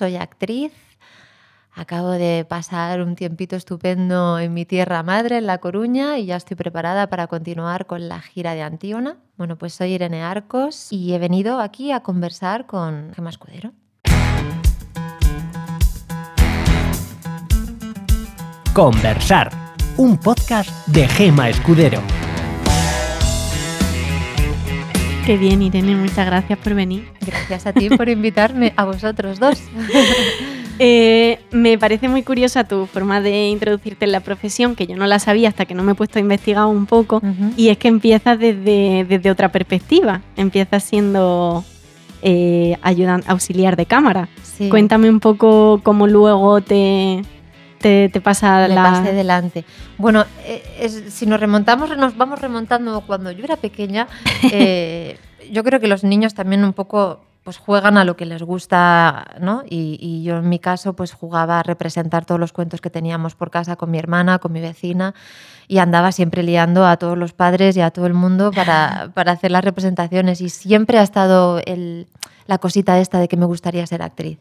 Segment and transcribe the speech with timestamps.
[0.00, 0.72] Soy actriz.
[1.74, 6.36] Acabo de pasar un tiempito estupendo en mi tierra madre, en La Coruña, y ya
[6.36, 9.18] estoy preparada para continuar con la gira de Antíona.
[9.36, 13.74] Bueno, pues soy Irene Arcos y he venido aquí a conversar con Gemma Escudero.
[18.72, 19.50] Conversar,
[19.98, 22.00] un podcast de Gema Escudero.
[25.26, 27.08] Qué bien, Irene, muchas gracias por venir.
[27.24, 29.60] Gracias a ti por invitarme, a vosotros dos.
[30.82, 35.06] Eh, me parece muy curiosa tu forma de introducirte en la profesión, que yo no
[35.06, 37.20] la sabía hasta que no me he puesto a investigar un poco,
[37.54, 41.64] y es que empiezas desde, desde otra perspectiva, empiezas siendo
[42.22, 44.30] eh, ayudan- auxiliar de cámara.
[44.42, 44.70] Sí.
[44.70, 47.24] Cuéntame un poco cómo luego te,
[47.80, 48.82] te, te pasa la...
[48.82, 49.64] pasé delante.
[49.98, 54.06] Bueno, eh, es- si nos remontamos, nos vamos remontando cuando yo era pequeña.
[54.52, 55.18] eh,
[55.50, 59.24] yo creo que los niños también un poco pues juegan a lo que les gusta,
[59.40, 59.62] ¿no?
[59.68, 63.34] Y, y yo en mi caso pues jugaba a representar todos los cuentos que teníamos
[63.34, 65.14] por casa con mi hermana, con mi vecina
[65.66, 69.32] y andaba siempre liando a todos los padres y a todo el mundo para, para
[69.32, 72.06] hacer las representaciones y siempre ha estado el-
[72.46, 74.38] la cosita esta de que me gustaría ser actriz.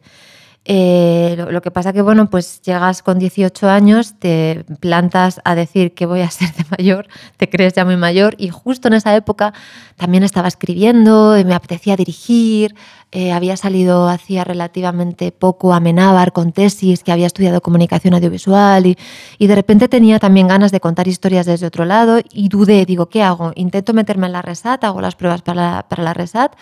[0.65, 5.55] Eh, lo, lo que pasa que, bueno, pues llegas con 18 años, te plantas a
[5.55, 7.07] decir que voy a ser de mayor,
[7.37, 9.53] te crees ya muy mayor y justo en esa época
[9.95, 12.75] también estaba escribiendo, eh, me apetecía dirigir,
[13.11, 18.85] eh, había salido hacía relativamente poco a Menábar con tesis, que había estudiado comunicación audiovisual
[18.85, 18.97] y,
[19.39, 23.07] y de repente tenía también ganas de contar historias desde otro lado y dudé, digo,
[23.09, 23.53] ¿qué hago?
[23.55, 26.53] ¿Intento meterme en la RESAT, hago las pruebas para la, para la RESAT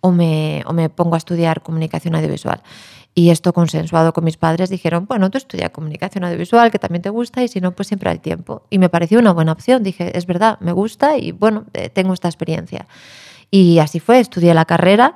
[0.00, 2.60] o me, o me pongo a estudiar comunicación audiovisual?
[3.16, 7.10] Y esto consensuado con mis padres dijeron, bueno, tú estudia comunicación audiovisual, que también te
[7.10, 8.62] gusta, y si no, pues siempre hay tiempo.
[8.70, 9.84] Y me pareció una buena opción.
[9.84, 12.88] Dije, es verdad, me gusta y bueno, eh, tengo esta experiencia.
[13.52, 15.14] Y así fue, estudié la carrera.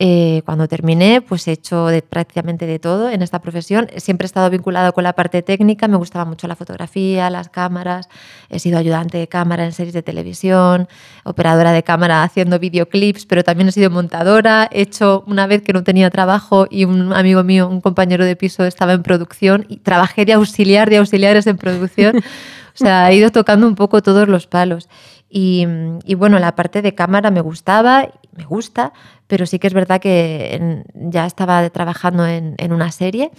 [0.00, 3.88] Eh, cuando terminé, pues he hecho de, prácticamente de todo en esta profesión.
[3.96, 8.08] Siempre he estado vinculado con la parte técnica, me gustaba mucho la fotografía, las cámaras.
[8.48, 10.86] He sido ayudante de cámara en series de televisión,
[11.24, 14.68] operadora de cámara haciendo videoclips, pero también he sido montadora.
[14.70, 18.36] He hecho una vez que no tenía trabajo y un amigo mío, un compañero de
[18.36, 22.18] piso, estaba en producción y trabajé de auxiliar de auxiliares en producción.
[22.18, 24.88] O sea, he ido tocando un poco todos los palos.
[25.28, 25.66] Y,
[26.04, 28.92] y bueno, la parte de cámara me gustaba, me gusta,
[29.26, 33.30] pero sí que es verdad que ya estaba trabajando en, en una serie,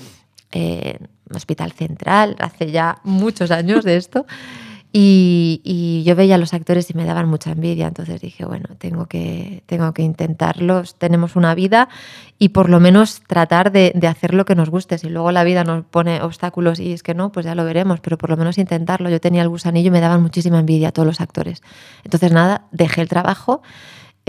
[0.51, 0.99] eh,
[1.33, 4.25] Hospital Central, hace ya muchos años de esto.
[4.91, 8.69] Y, y yo veía a los actores y me daban mucha envidia, entonces dije, bueno,
[8.79, 11.89] tengo que, tengo que intentarlo, tenemos una vida
[12.39, 14.97] y por lo menos tratar de, de hacer lo que nos guste.
[14.97, 17.99] Si luego la vida nos pone obstáculos y es que no, pues ya lo veremos,
[17.99, 19.11] pero por lo menos intentarlo.
[19.11, 21.61] Yo tenía el gusanillo y me daban muchísima envidia a todos los actores.
[22.03, 23.61] Entonces nada, dejé el trabajo,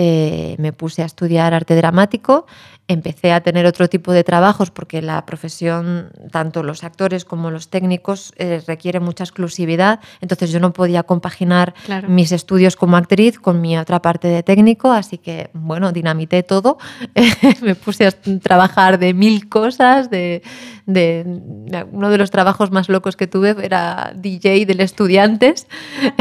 [0.03, 2.47] eh, me puse a estudiar arte dramático,
[2.89, 7.69] empecé a tener otro tipo de trabajos porque la profesión, tanto los actores como los
[7.69, 10.01] técnicos, eh, requiere mucha exclusividad.
[10.23, 12.09] Entonces yo no podía compaginar Claro.
[12.09, 16.79] mis estudios como actriz con mi otra parte de técnico, así que bueno, dinamité todo.
[17.63, 20.43] me puse a trabajar de mil cosas, de,
[20.93, 25.67] de- uno de los trabajos más locos que tuve era DJ del estudiantes.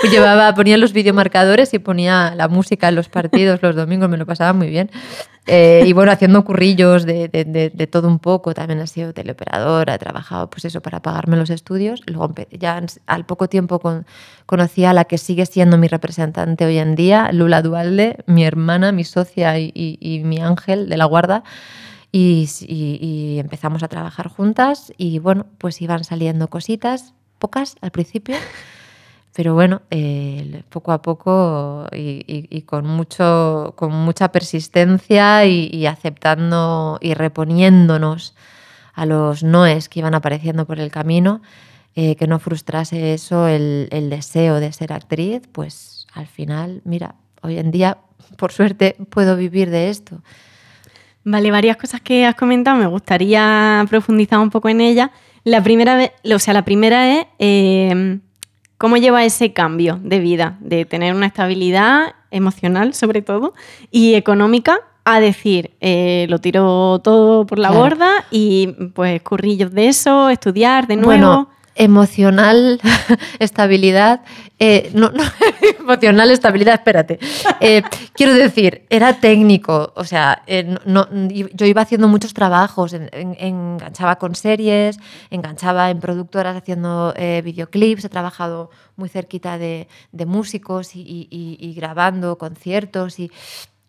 [0.00, 4.16] pues llevaba, ponía los videomarcadores y ponía la música en los partidos los domingos, me
[4.16, 4.90] lo pasaba muy bien.
[5.46, 9.12] Eh, y bueno, haciendo currillos de, de- de- de todo un poco, también he sido
[9.12, 12.02] teleoperadora, he trabajado pues eso para pagarme los estudios.
[12.06, 14.06] Luego ya al poco tiempo con-
[14.46, 18.92] conocí a la que sigue siendo mi representante hoy en día, Lula Dualde, mi hermana,
[18.92, 21.42] mi socia y, y- y mi ángel de la guarda.
[22.12, 27.92] Y, y- y empezamos a trabajar juntas y bueno, pues iban saliendo cositas, pocas al
[27.92, 28.36] principio,
[29.34, 35.70] pero bueno, eh, poco a poco y, y- y con, mucho, con mucha persistencia y,
[35.72, 38.34] y aceptando y reponiéndonos
[38.94, 41.42] a los noes que iban apareciendo por el camino,
[41.94, 47.14] eh, que no frustrase eso el, el deseo de ser actriz, pues al final, mira,
[47.42, 47.98] hoy en día,
[48.36, 50.22] por suerte, puedo vivir de esto.
[51.24, 55.10] Vale, varias cosas que has comentado, me gustaría profundizar un poco en ellas.
[55.44, 58.18] La primera, vez, o sea, la primera es eh,
[58.78, 63.54] cómo lleva ese cambio de vida, de tener una estabilidad emocional sobre todo
[63.90, 67.82] y económica a decir, eh, lo tiro todo por la Claro.
[67.84, 71.08] borda y pues currillos de eso, estudiar de nuevo.
[71.08, 71.48] Bueno,
[71.80, 72.78] emocional,
[73.38, 74.20] estabilidad.
[74.58, 75.24] eh, no, no,
[75.80, 77.18] emocional, estabilidad, espérate.
[77.60, 77.82] Eh,
[78.14, 80.76] quiero decir, era técnico, o sea, eh,
[81.54, 84.98] yo iba haciendo muchos trabajos, en- en- enganchaba con series,
[85.30, 89.88] enganchaba en productoras haciendo videoclips, he trabajado muy cerquita de,
[90.26, 93.30] músicos y grabando conciertos y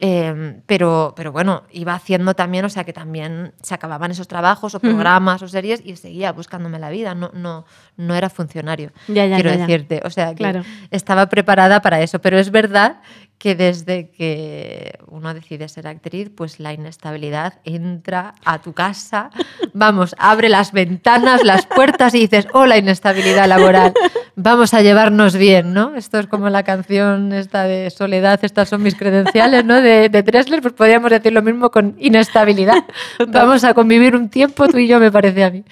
[0.04, 4.74] eh, pero, pero bueno, iba haciendo también, o sea que también se acababan esos trabajos
[4.74, 7.66] o programas o series y seguía buscándome la vida, no, no,
[7.98, 10.02] no era funcionario, Ya, ya, quiero ya, decirte.
[10.04, 10.64] O sea que Claro.
[10.90, 13.00] estaba preparada para eso, pero es verdad
[13.38, 19.30] que desde que uno decide ser actriz, pues la inestabilidad entra a tu casa,
[19.74, 23.94] vamos, abre las ventanas, las puertas y dices, oh, la inestabilidad laboral,
[24.42, 25.96] vamos a llevarnos bien, ¿no?
[25.96, 29.82] Esto es como la canción esta de Soledad, estas son mis credenciales, ¿no?
[29.82, 32.84] De, de Dressler, pues podríamos decir lo mismo con inestabilidad.
[33.28, 35.64] Vamos a convivir un tiempo, tú y yo, me parece a mí.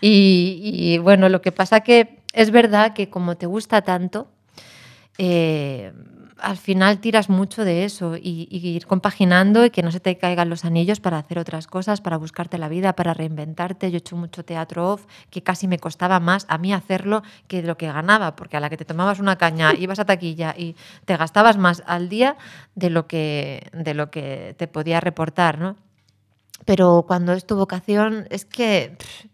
[0.00, 4.28] Y, y, bueno, lo que pasa que es verdad que como te gusta tanto,
[5.18, 5.92] eh,
[6.38, 10.16] al final tiras mucho de eso y, y ir compaginando y que no se te
[10.18, 13.90] caigan los anillos para hacer otras cosas, para buscarte la vida, para reinventarte.
[13.90, 17.62] Yo he hecho mucho teatro off, que casi me costaba más a mí hacerlo que
[17.62, 20.76] lo que ganaba, porque a la que te tomabas una caña, ibas a taquilla y
[21.04, 22.36] te gastabas más al día
[22.74, 25.76] de lo que, de lo que te podía reportar, ¿no?
[26.64, 29.33] Pero cuando es tu vocación, es que pff,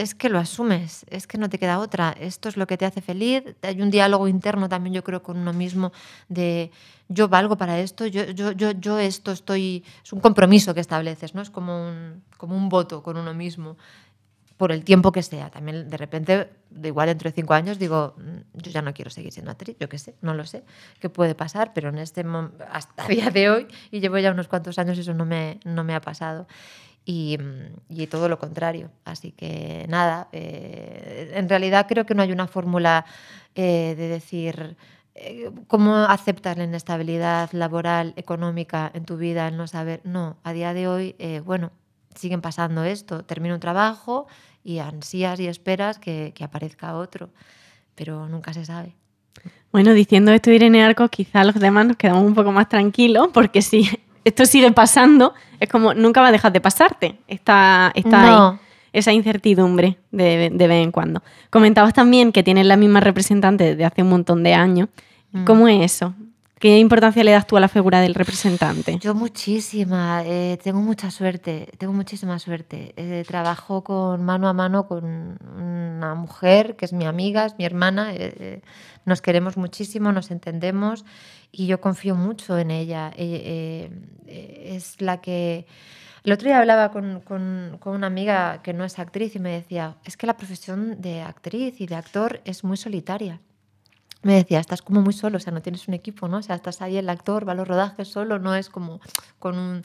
[0.00, 2.14] es que lo asumes, es que no te queda otra.
[2.18, 3.42] Esto es lo que te hace feliz.
[3.62, 5.92] Hay un diálogo interno también, yo creo, con uno mismo
[6.28, 6.70] de
[7.08, 9.84] yo valgo para esto, yo, yo, yo, esto estoy.
[10.02, 11.42] Es un compromiso que estableces, ¿no?
[11.42, 13.76] Es como un, como un voto con uno mismo
[14.56, 15.50] por el tiempo que sea.
[15.50, 19.10] También de repente, de igual dentro de cinco años, digo, "Mm, yo ya no quiero
[19.10, 20.64] seguir siendo actriz, yo qué sé, no lo sé,
[21.00, 22.24] qué puede pasar, pero en este
[22.70, 25.82] hasta el día de hoy, y llevo ya unos cuantos años, eso no me, no
[25.82, 26.46] me ha pasado.
[27.04, 28.90] Y, mm, y todo lo contrario.
[29.04, 33.04] Así que nada, eh, en realidad creo que no hay una fórmula
[33.54, 34.76] eh, de decir
[35.22, 40.00] eh, cómo aceptar la inestabilidad laboral, económica en tu vida, el no saber.
[40.04, 41.72] No, a día de hoy, eh, bueno,
[42.14, 43.24] siguen pasando esto.
[43.24, 44.28] Termina un trabajo
[44.62, 47.30] y ansías y esperas que, que aparezca otro,
[47.96, 48.94] pero nunca se sabe.
[49.72, 53.62] Bueno, diciendo esto Irene Arcos, quizá los demás nos quedamos un poco más tranquilos, porque
[53.62, 53.88] si
[54.24, 57.18] esto sigue pasando, es como nunca va a dejar de pasarte.
[57.28, 58.48] Está, está No.
[58.50, 58.58] ahí
[58.92, 61.22] esa incertidumbre de, de vez en cuando.
[61.50, 64.88] Comentabas también que tienes la misma representante desde hace un montón de años.
[65.32, 65.44] Mm.
[65.44, 66.14] ¿Cómo es eso?
[66.58, 68.98] ¿Qué importancia le das tú a la figura del representante?
[69.00, 72.92] Yo muchísima, eh, tengo mucha suerte, tengo muchísima suerte.
[72.96, 77.64] Eh, trabajo con mano a mano con una mujer que es mi amiga, es mi
[77.64, 78.62] hermana, eh, eh,
[79.06, 81.06] nos queremos muchísimo, nos entendemos
[81.52, 83.12] y yo confío mucho en ella.
[83.16, 83.90] Eh,
[84.26, 85.66] eh, es la que...
[86.22, 89.50] El otro día hablaba con, con- con una amiga que no es actriz y me
[89.50, 93.40] decía, es que la profesión de actriz y de actor es muy solitaria
[94.22, 96.36] me decía, estás como muy solo, o sea, no tienes un equipo, ¿no?
[96.36, 99.00] O sea, estás ahí el actor, va a los rodajes solo, no es como
[99.38, 99.82] con un...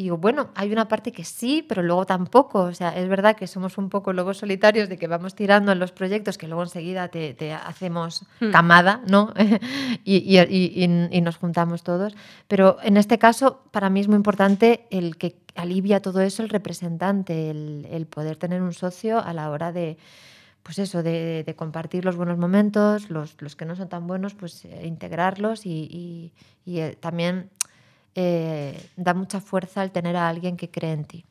[0.00, 2.60] Y digo, bueno, hay una parte que sí, pero luego tampoco.
[2.62, 5.78] O sea, es verdad que somos un poco lobos solitarios de que vamos tirando en
[5.78, 8.50] los proyectos que luego enseguida te, te hacemos Hmm.
[8.50, 9.34] camada, ¿no?
[10.04, 12.14] y, y- y- y- nos juntamos todos.
[12.48, 16.48] Pero en este caso, para mí es muy importante el que alivia todo eso el
[16.48, 19.98] representante, el, el poder tener un socio a la hora de,
[20.62, 24.32] pues eso, de, de compartir los buenos momentos, los, los que no son tan buenos,
[24.32, 26.32] pues eh, integrarlos y, y-
[26.64, 27.50] y, eh, también
[28.14, 31.24] eh, da mucha fuerza el tener a alguien que cree en ti.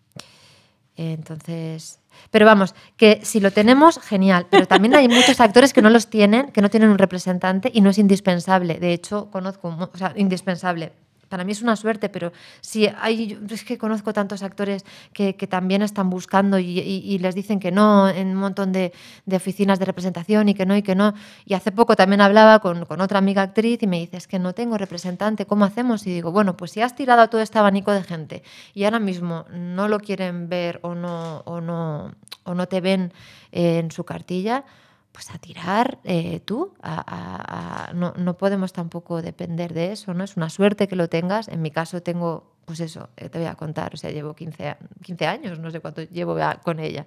[0.95, 5.89] Entonces, pero vamos, que si lo tenemos, genial, pero también hay muchos actores que no
[5.89, 8.79] los tienen, que no tienen un representante y no es indispensable.
[8.79, 10.91] De hecho, conozco, o sea, indispensable.
[11.29, 14.83] Para mí es una suerte, pero si hay, es que conozco tantos actores
[15.13, 18.91] que, también están buscando y, les dicen que no en un montón de,
[19.31, 21.13] oficinas de representación y que no y que no.
[21.45, 24.39] Y hace poco también hablaba con, con otra amiga actriz y me dice, es que
[24.39, 26.05] no tengo representante, ¿cómo hacemos?
[26.07, 28.43] Y digo, bueno, pues si has tirado a todo este abanico de gente
[28.73, 33.13] y ahora mismo no lo quieren ver o no, o no, o no te ven
[33.51, 34.65] eh, en su cartilla,
[35.11, 36.73] pues a tirar eh, tú.
[36.81, 40.23] a- a- a- no, no podemos tampoco depender de eso, ¿no?
[40.23, 41.47] Es una suerte que lo tengas.
[41.47, 44.69] En mi caso tengo, pues eso, eh, te voy a contar, o sea, llevo 15,
[44.69, 47.05] a- 15 años, no sé cuánto llevo con ella.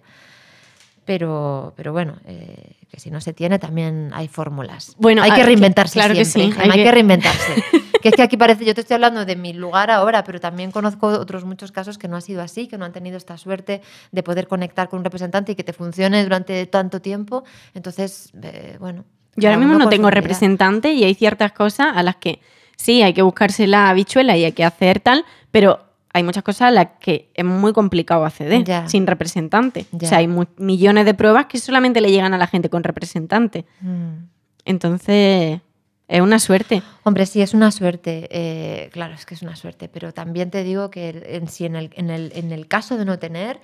[1.04, 4.94] Pero, pero bueno, eh, que si no se tiene también hay fórmulas.
[4.98, 6.92] Bueno, hay ah, que que- reinventarse claro que siempre, sí, Gemma, hay hay, que- que...
[6.92, 7.54] reinventarse.
[8.02, 10.70] que es que aquí parece, yo te estoy hablando de mi lugar ahora, pero también
[10.70, 13.80] conozco otros muchos casos que no ha sido así, que no han tenido esta suerte
[14.10, 17.44] de poder conectar con un representante y que te funcione durante tanto tiempo.
[17.74, 19.04] Entonces, eh, bueno.
[19.36, 22.40] Yo ahora mismo no tengo representante y hay ciertas cosas a las que
[22.76, 25.80] sí hay que buscarse la habichuela y hay que hacer tal, pero
[26.12, 28.86] hay muchas cosas a las que es muy complicado acceder Ya.
[28.88, 29.86] sin representante.
[29.92, 30.06] Ya.
[30.06, 30.28] O sea, hay
[30.58, 33.64] millones de pruebas que solamente le llegan a la gente con representante.
[33.80, 34.24] Mm.
[34.66, 35.60] Entonces,
[36.08, 36.82] es una suerte.
[37.04, 38.28] Hombre, sí, es una suerte.
[38.30, 39.88] eh, claro, es que es una suerte.
[39.88, 43.04] Pero también te digo que en, sí, en, el, en, el, en el caso de
[43.04, 43.60] no tener,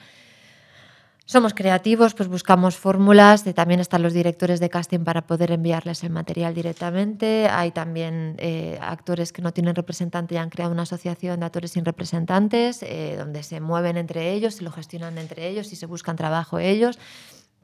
[1.30, 3.45] somos creativos, pues buscamos fórmulas.
[3.52, 7.49] también están los directores de casting para poder enviarles el material directamente.
[7.50, 11.73] Hay también eh, actores que no tienen representante y han creado una asociación de actores
[11.73, 15.85] sin representantes, eh, donde se mueven entre ellos y lo gestionan entre ellos y se
[15.85, 16.99] buscan trabajo ellos.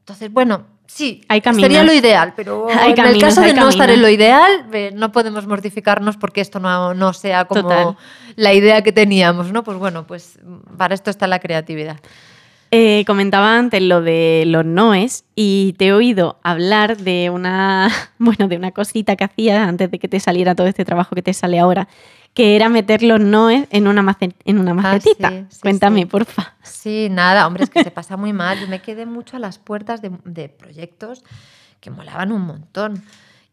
[0.04, 1.62] Entonces, bueno, sí, Hay caminos.
[1.62, 4.66] sería lo ideal, pero Hay en caminos, el caso de no estar en lo ideal,
[4.70, 7.96] eh, no podemos mortificarnos porque esto no, no sea como Total.
[8.36, 9.64] la idea que teníamos, ¿no?
[9.64, 10.38] Pues bueno, pues
[10.76, 11.96] para esto está la creatividad.
[12.70, 18.46] Eh, comentaba antes lo de los noes y te he oído hablar de una, bueno,
[18.48, 21.32] de una cosita que hacías antes de que te saliera todo este trabajo que te
[21.32, 21.88] sale ahora,
[22.34, 25.28] que era meter los noes en una, en una macetita.
[25.28, 26.06] Ah, sí, sí, Cuéntame, sí.
[26.06, 26.54] porfa.
[26.62, 28.58] Sí, nada, hombre, es que se pasa muy mal.
[28.60, 31.24] Yo me quedé mucho a las puertas de, de proyectos
[31.80, 33.02] que molaban un montón.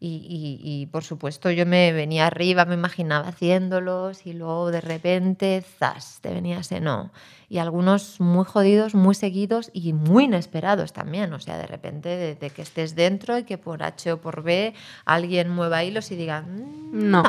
[0.00, 4.80] Y, y- y, por supuesto yo me venía arriba, me imaginaba haciéndolos y luego de
[4.80, 7.12] repente, zas, te venía ese no.
[7.48, 11.32] Y algunos muy jodidos, muy seguidos y muy inesperados también.
[11.34, 14.42] O sea, de repente de, de que estés dentro y que por H o por
[14.42, 14.74] B
[15.04, 17.22] alguien mueva hilos y diga, "Mm, No.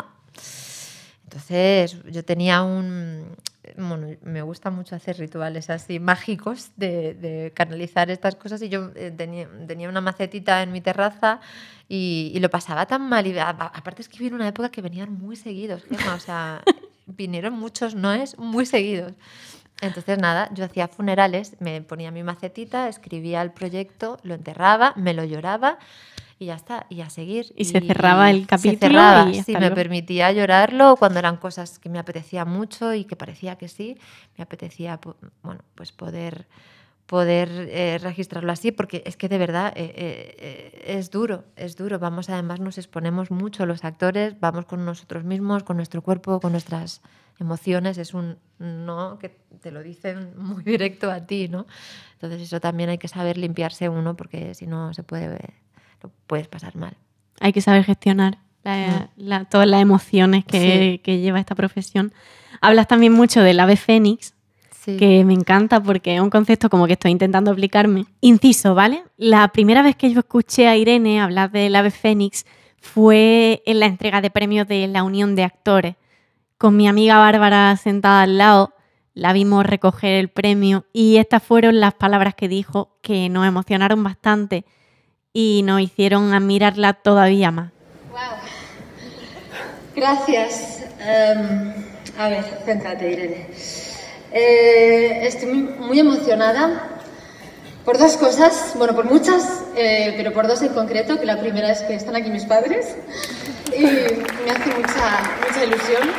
[1.33, 3.35] Entonces yo tenía un...
[3.77, 8.91] Bueno, me gusta mucho hacer rituales así mágicos de, de canalizar estas cosas y yo
[8.95, 11.39] eh, tenía, tenía una macetita en mi terraza
[11.89, 13.25] y, y lo pasaba tan mal.
[13.25, 16.19] Y a- a- aparte es que vino una época que venían muy seguidos, Gemma, o
[16.19, 16.61] sea,
[17.07, 19.13] vinieron muchos noes muy seguidos.
[19.81, 25.13] Entonces nada, yo hacía funerales, me ponía mi macetita, escribía el proyecto, lo enterraba, me
[25.13, 25.79] lo lloraba
[26.39, 27.53] y ya está, y a seguir.
[27.55, 29.75] Y se cerraba el se capítulo cerraba, y sí, me luego.
[29.75, 33.97] permitía llorarlo cuando eran cosas que me apetecía mucho y que parecía que sí,
[34.37, 34.99] me apetecía,
[35.41, 36.47] bueno, pues poder
[37.05, 39.93] poder eh, registrarlo así, porque es que de verdad eh,
[40.37, 41.99] eh, es duro, es duro.
[41.99, 46.53] Vamos, además nos exponemos mucho los actores, vamos con nosotros mismos, con nuestro cuerpo, con
[46.53, 47.01] nuestras
[47.39, 49.29] emociones, es un no que
[49.61, 51.65] te lo dicen muy directo a ti, ¿no?
[52.13, 55.53] Entonces eso también hay que saber limpiarse uno, porque si no se puede,
[56.03, 56.93] lo puedes pasar mal.
[57.39, 62.13] Hay que saber gestionar la- la- todas las emociones que, que lleva esta profesión.
[62.61, 64.33] Hablas también mucho del ave fénix,
[64.71, 64.97] Sí.
[64.97, 68.05] que me encanta porque es un concepto como que estoy intentando aplicarme.
[68.19, 69.03] Inciso, ¿vale?
[69.17, 72.45] La primera vez que yo escuché a Irene hablar del ave fénix
[72.81, 75.95] fue en la entrega de premios de la Unión de Actores.
[76.57, 78.73] Con mi amiga Bárbara sentada al lado,
[79.13, 84.03] la vimos recoger el premio y estas fueron las palabras que dijo que nos emocionaron
[84.03, 84.65] bastante
[85.33, 87.71] y nos hicieron admirarla todavía más.
[89.95, 90.83] Gracias.
[90.99, 91.73] Em,
[92.17, 93.47] a ver, céntrate, Irene.
[94.31, 96.89] Eh, estoy muy, muy emocionada
[97.85, 101.71] por dos cosas, bueno, por muchas, eh, pero por dos en concreto, que la primera
[101.71, 102.95] es que están aquí mis padres
[103.75, 106.09] y me hace mucha, mucha ilusión.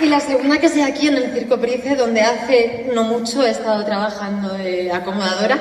[0.00, 3.50] Y, la segunda que sea aquí en el Circo Price, donde hace no mucho he
[3.50, 5.58] estado trabajando de acomodadora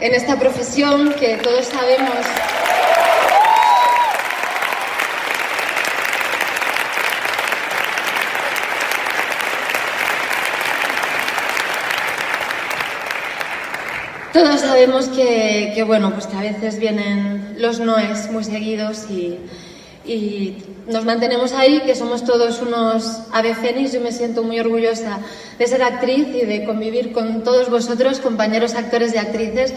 [0.00, 2.14] en esta profesión que todos sabemos.
[14.32, 19.38] Todos sabemos que, bueno, pues que a veces vienen los noes muy seguidos y,
[20.06, 20.56] y
[20.90, 23.92] nos mantenemos ahí, que somos todos unos ave fénix.
[23.92, 25.18] Yo me siento muy orgullosa
[25.58, 29.74] de ser actriz y de convivir con todos vosotros, compañeros actores y actrices,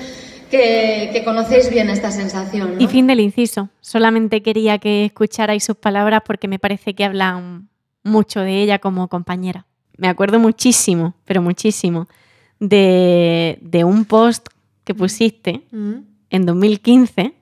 [0.52, 2.76] que, que conocéis bien esta sensación.
[2.76, 2.82] ¿no?
[2.82, 3.70] Y fin del inciso.
[3.82, 7.70] Solamente quería que escucharais sus palabras porque me parece que hablan
[8.04, 9.66] mucho de ella como compañera.
[9.98, 12.08] Me acuerdo muchísimo, pero muchísimo,
[12.60, 14.48] de, de un post
[14.84, 15.94] que pusiste Mm.
[16.32, 17.34] en 2015.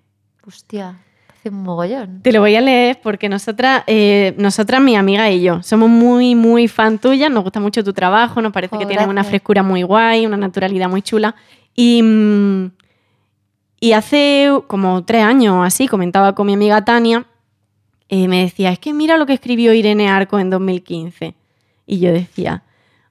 [0.45, 0.99] Hostia,
[1.47, 2.21] hace un mogollón.
[2.21, 6.35] Te lo voy a leer porque nosotras, eh, nosotras, mi amiga y yo, somos muy,
[6.35, 9.29] muy fan tuya, nos gusta mucho tu trabajo, nos parece Oh, que tienes una gracias.
[9.31, 11.35] frescura muy guay, una naturalidad muy chula.
[11.75, 12.71] Y, mm,
[13.79, 17.25] y hace como tres años o así, comentaba con mi amiga Tania,
[18.09, 21.35] eh, me decía, es que mira lo que escribió Irene Arco en 2015.
[21.85, 22.63] Y yo decía,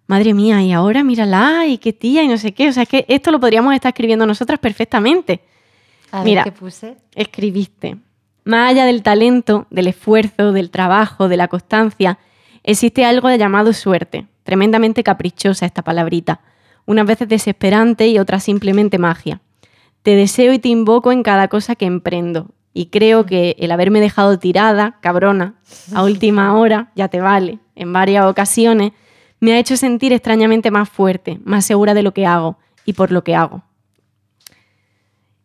[0.06, 2.68] madre mía, y ahora mírala, y qué tía, y no sé qué.
[2.68, 5.40] O sea, es que esto lo podríamos estar escribiendo nosotras perfectamente
[6.12, 6.44] A Mira.
[6.44, 6.96] ver qué puse.
[7.14, 7.96] escribiste.
[8.46, 12.20] Más allá del talento, del esfuerzo, del trabajo, de la constancia,
[12.62, 16.42] existe algo llamado suerte, tremendamente caprichosa esta palabrita,
[16.84, 19.40] unas veces desesperante y otras simplemente magia.
[20.02, 24.00] Te deseo y te invoco en cada cosa que emprendo, Y creo que el haberme
[24.00, 25.54] dejado tirada, cabrona,
[25.92, 28.92] a última hora, ya te vale, en varias ocasiones,
[29.40, 33.10] me ha hecho sentir extrañamente más fuerte, más segura de lo que hago y por
[33.10, 33.64] lo que hago.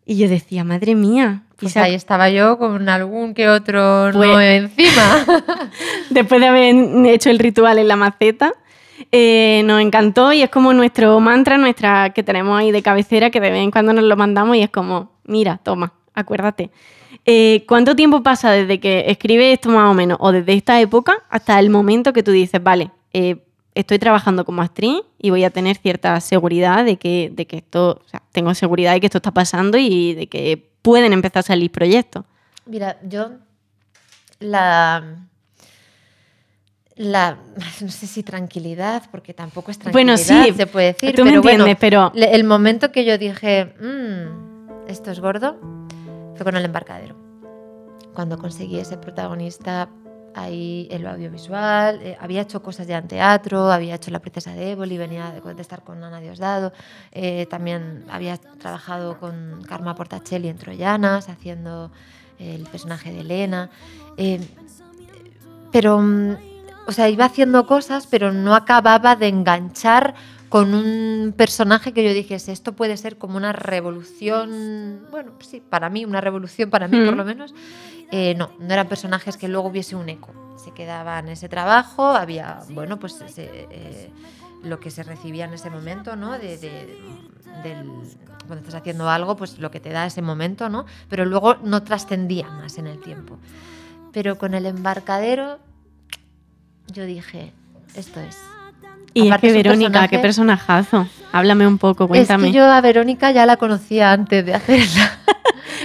[0.05, 1.45] Y yo decía, madre mía.
[1.61, 5.25] Pues Isaac, ahí estaba yo con algún que otro Pues- no encima.
[6.09, 6.75] después de haber
[7.07, 8.53] hecho el ritual en la maceta,
[9.11, 13.39] eh, nos encantó y es como nuestro mantra, nuestra que tenemos ahí de cabecera, que
[13.39, 16.71] de vez en cuando nos lo mandamos y es como, mira, toma, acuérdate.
[17.25, 21.17] Eh, ¿Cuánto tiempo pasa desde que escribes esto más o menos, o desde esta época
[21.29, 23.37] hasta el momento que tú dices, vale, eh,
[23.75, 28.01] estoy trabajando como actriz y voy a tener cierta seguridad de que, de que esto,
[28.03, 31.43] o sea, tengo seguridad de que esto está pasando y de que pueden empezar a
[31.43, 32.25] salir proyectos?
[32.65, 33.31] Mira, yo
[34.39, 35.03] la
[36.95, 37.37] la
[37.81, 41.31] no sé si tranquilidad, porque tampoco es Bueno, tranquilidad, sí, se puede decir, tú me
[41.31, 45.57] pero bueno, entiendes, pero- el momento que yo dije, "Mm, esto es gordo,
[46.35, 47.15] fue con el embarcadero.
[48.13, 49.89] Cuando conseguí ese protagonista
[50.35, 54.53] ahí en lo audiovisual, eh, había hecho cosas ya en teatro, había hecho La princesa
[54.53, 56.73] de Éboli, venía de, estar con Ana Diosdado,
[57.11, 61.91] eh, también había trabajado con Karma Portacelli en Troyanas, haciendo
[62.39, 63.69] el personaje de Elena.
[64.17, 64.39] eh,
[65.71, 66.35] pero, mm,
[66.87, 70.13] o sea, iba haciendo cosas, pero no acababa de enganchar
[70.49, 75.89] con un personaje que yo dijese, esto puede ser como una revolución, bueno, sí, para
[75.89, 77.17] mí, una revolución, para mí por Mm.
[77.17, 77.53] lo menos.
[78.11, 80.29] Eh, no, no eran personajes que luego hubiese un eco.
[80.63, 84.11] Se quedaba en ese trabajo, había, bueno, pues ese, eh,
[84.63, 86.33] lo que se recibía en ese momento, ¿no?
[86.37, 86.99] De, de-
[87.63, 87.85] del,
[88.47, 90.85] cuando estás haciendo algo, pues lo que te da ese momento, ¿no?
[91.09, 93.37] Pero luego no trascendía más en el tiempo.
[94.11, 95.59] Pero con el embarcadero,
[96.87, 97.51] yo dije,
[97.95, 98.37] esto es.
[99.13, 101.07] Y Aparte es que Verónica, qué personajazo.
[101.31, 102.47] Háblame un poco, cuéntame.
[102.47, 105.17] Es que yo a Verónica ya la conocía antes de hacerla.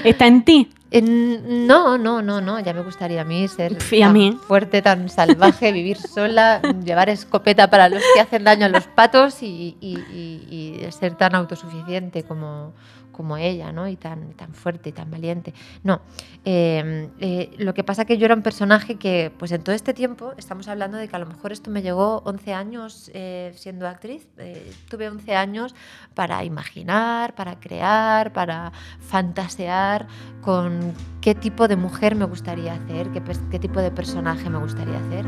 [0.05, 0.71] ¿Está en ti?
[0.91, 2.61] En- no, no, no, no.
[2.61, 4.39] Ya me gustaría a mí ser y a tan mí.
[4.47, 9.43] fuerte, tan salvaje, vivir sola, llevar escopeta para los que hacen daño a los patos
[9.43, 12.73] y, y- y- y ser tan autosuficiente como,
[13.17, 13.89] como ella, ¿no?
[13.89, 15.55] Y tan, tan fuerte y tan valiente.
[15.83, 16.01] No.
[16.45, 19.95] eh, eh, lo que pasa que yo era un personaje que, pues en todo este
[19.95, 23.89] tiempo, estamos hablando de que a lo mejor esto me llegó 11 años eh, siendo
[23.89, 24.29] actriz.
[24.39, 25.75] eh, tuve 11 años
[26.15, 30.07] para imaginar, para crear, para fantasear
[30.43, 34.99] con qué tipo de mujer me gustaría hacer, qué, qué tipo de personaje me gustaría
[34.99, 35.25] hacer.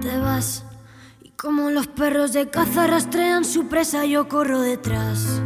[0.00, 0.64] Te vas
[1.36, 5.40] como los perros de caza rastrean su presa, yo corro detrás.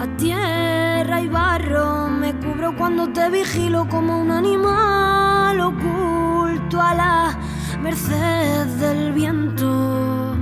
[0.00, 7.38] A tierra y barro me cubro cuando te vigilo como un animal oculto a la
[7.82, 10.34] merced del viento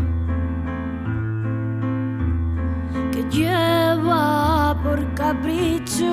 [3.10, 6.06] que lleva por capricho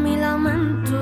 [0.00, 1.00] mi lamento.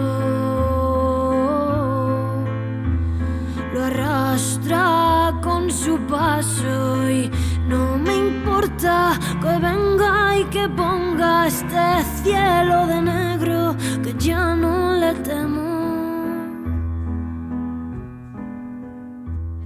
[3.75, 7.31] Lo arrastra con su paso y
[7.69, 8.20] no me
[8.61, 15.90] que venga y que ponga este cielo de negro que ya no le temo.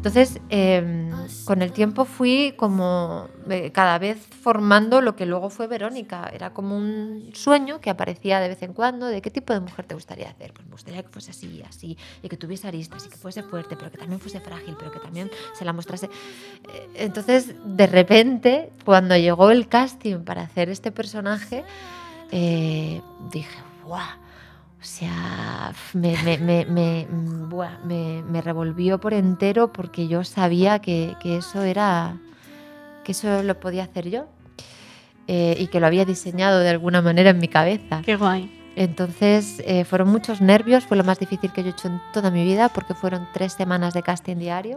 [0.04, 1.10] Entonces, eh,
[1.46, 6.30] con el tiempo fui como eh, cada vez formando lo que luego fue Verónica.
[6.30, 9.86] Era como un sueño que aparecía de vez en cuando de qué tipo de mujer
[9.86, 10.52] te gustaría hacer.
[10.52, 13.76] Pues me gustaría que fuese así, así, y que tuviese aristas, y que fuese fuerte,
[13.76, 16.10] pero que también fuese frágil, pero que también se la mostrase.
[16.74, 21.64] Eh, Entonces, de repente, cuando llegó el casting para hacer este personaje,
[22.30, 23.00] eh,
[23.32, 24.23] dije, ¡guau!
[24.84, 26.14] O sea, me,
[26.66, 32.18] me, mm, buah, me- me revolvió por entero porque yo sabía que, que eso era.
[33.02, 34.26] que eso lo podía hacer yo.
[35.26, 38.02] eh, y que lo había diseñado de alguna manera en mi cabeza.
[38.04, 38.50] Qué guay.
[38.76, 42.30] Entonces eh, fueron muchos nervios, fue lo más difícil que yo he hecho en toda
[42.30, 44.76] mi vida porque fueron tres semanas de casting diario.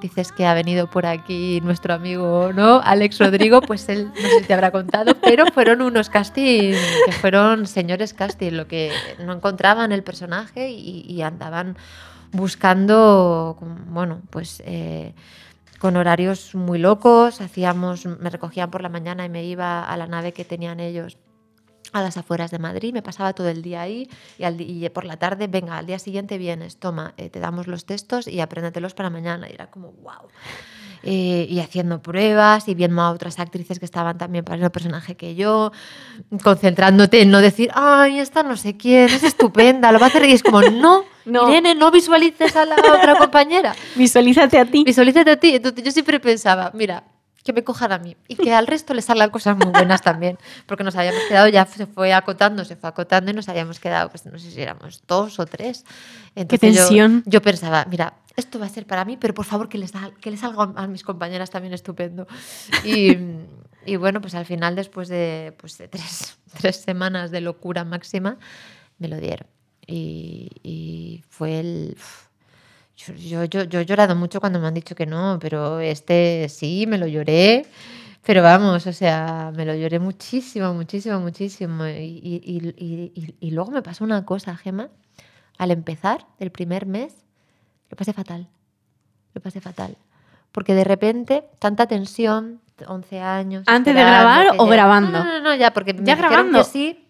[0.00, 2.80] Dices que ha venido por aquí nuestro amigo, ¿no?
[2.82, 6.72] Alex Rodrigo, pues él no sé si te habrá contado, pero fueron unos casting
[7.04, 11.76] que fueron señores casting, lo que no encontraban el personaje y, andaban
[12.32, 13.58] buscando,
[13.88, 15.12] bueno, pues eh,
[15.78, 20.06] con horarios muy locos, hacíamos, me recogían por la mañana y me iba a la
[20.06, 21.18] nave que tenían ellos
[21.92, 25.04] a las afueras de Madrid, me pasaba todo el día ahí y, al y por
[25.04, 28.94] la tarde, venga, al día siguiente vienes, toma, eh, te damos los textos y apréndetelos
[28.94, 29.48] para mañana.
[29.48, 30.28] Y era como, wow.
[31.02, 35.16] y haciendo pruebas y viendo a otras actrices que estaban también para el mismo personaje
[35.16, 35.72] que yo,
[36.42, 40.24] concentrándote en no decir, ay, esta no sé quién, es estupenda, lo va a hacer.
[40.24, 41.48] Y es como, no, No.
[41.50, 43.74] Irene, no visualices a la otra compañera.
[43.96, 44.84] Visualízate a ti.
[44.84, 45.56] Visualízate a ti.
[45.56, 47.04] Entonces yo siempre pensaba, mira,
[47.44, 50.38] que me cojan a mí y que al resto les salgan cosas muy buenas también,
[50.66, 54.10] porque nos habíamos quedado, ya se fue acotando, se fue acotando y nos habíamos quedado,
[54.10, 55.84] pues no sé si éramos dos o tres.
[56.34, 57.22] Entonces yo- tensión.
[57.26, 60.10] Yo, pensaba, mira, esto va a ser para mí, pero por favor que les, da-
[60.20, 62.26] que les salga a mis compañeras también estupendo.
[62.84, 63.16] Y,
[63.86, 68.36] y bueno, pues al final, después de, pues de tres, tres semanas de locura máxima,
[68.98, 69.46] me lo dieron.
[69.86, 71.96] Y, y fue el...
[73.16, 76.84] yo, yo, yo he llorado mucho cuando me han dicho que no, pero este sí,
[76.88, 77.66] me lo lloré.
[78.22, 81.86] Pero vamos, o sea, me lo lloré muchísimo, muchísimo, muchísimo.
[81.86, 84.88] Y, y- y- y- luego me pasó una cosa, Gema.
[85.56, 87.14] Al empezar el primer mes,
[87.88, 88.48] lo pasé fatal.
[89.34, 89.96] Lo pasé fatal.
[90.52, 93.64] Porque de repente, tanta tensión, 11 años.
[93.66, 95.10] ¿Antes de grabar o ya- grabando?
[95.18, 96.58] No, no, no, no, ya, porque me ¿Ya dijeron grabando?
[96.58, 97.06] que sí.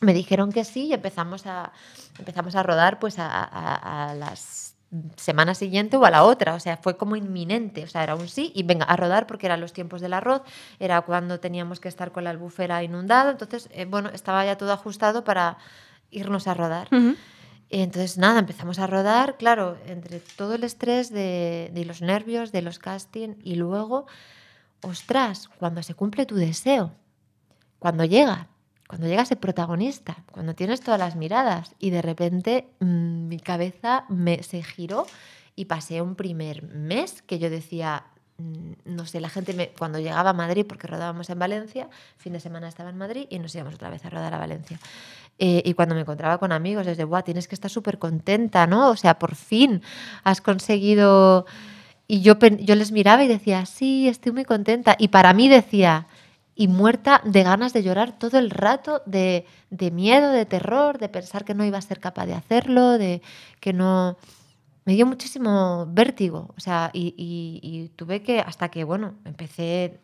[0.00, 1.72] Me dijeron que sí y empezamos a,
[2.18, 4.65] empezamos a rodar pues a, a, a las
[5.16, 8.28] semana siguiente o a la otra, o sea, fue como inminente, o sea, era un
[8.28, 10.42] sí y venga a rodar porque eran los tiempos del arroz,
[10.78, 14.72] era cuando teníamos que estar con la albufera inundada, entonces, eh, bueno, estaba ya todo
[14.72, 15.58] ajustado para
[16.10, 16.88] irnos a rodar.
[17.68, 22.52] Y entonces, nada, empezamos a rodar, claro, entre todo el estrés de, de los nervios,
[22.52, 24.06] de los castings, y luego,
[24.82, 26.92] ostras, cuando se cumple tu deseo,
[27.80, 28.48] cuando llega,
[28.88, 34.04] cuando llega ese protagonista, cuando tienes todas las miradas, y de repente mm, mi cabeza
[34.08, 35.06] me, se giró
[35.56, 38.04] y pasé un primer mes que yo decía,
[38.38, 42.32] mm, no sé, la gente me, cuando llegaba a Madrid, porque rodábamos en Valencia, fin
[42.32, 44.78] de semana estaba en Madrid y nos íbamos otra vez a rodar a Valencia.
[45.38, 48.90] Eh, y cuando me encontraba con amigos, desde, Buah, tienes que estar súper contenta, ¿no?
[48.90, 49.82] O sea, por fin
[50.24, 51.46] has conseguido...
[52.08, 54.94] Y yo, yo les miraba y decía, sí, estoy muy contenta.
[54.96, 56.06] Y para mí decía,
[56.56, 61.10] y muerta de ganas de llorar todo el rato, de, de miedo, de terror, de
[61.10, 63.22] pensar que no iba a ser capaz de hacerlo, de
[63.60, 64.16] que no...
[64.86, 70.00] Me dio muchísimo vértigo, o sea, y, tuve que, hasta que, bueno, empecé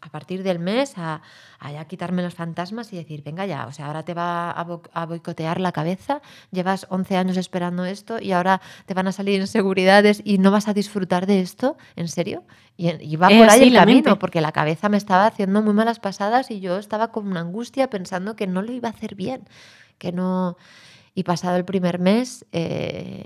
[0.00, 1.22] a partir del mes a,
[1.58, 4.64] a ya quitarme los fantasmas y decir, venga ya, o sea, ahora te va a,
[4.64, 9.12] bo- a boicotear la cabeza, llevas 11 años esperando esto y ahora te van a
[9.12, 12.44] salir inseguridades y no vas a disfrutar de esto, ¿en serio?
[12.76, 14.16] Y, y va Es por ahí el camino, mente.
[14.20, 17.90] porque la cabeza me estaba haciendo muy malas pasadas y yo estaba con una angustia
[17.90, 19.42] pensando que no lo iba a hacer bien,
[19.98, 20.56] que no...
[21.18, 23.24] Y pasado el primer mes eh,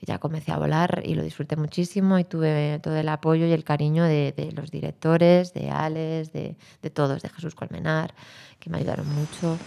[0.00, 3.64] ya comencé a volar y lo disfruté muchísimo y tuve todo el apoyo y el
[3.64, 6.56] cariño de, los directores, de Alex, de,
[6.94, 8.14] todos, de Jesús Colmenar,
[8.58, 9.58] que me ayudaron mucho.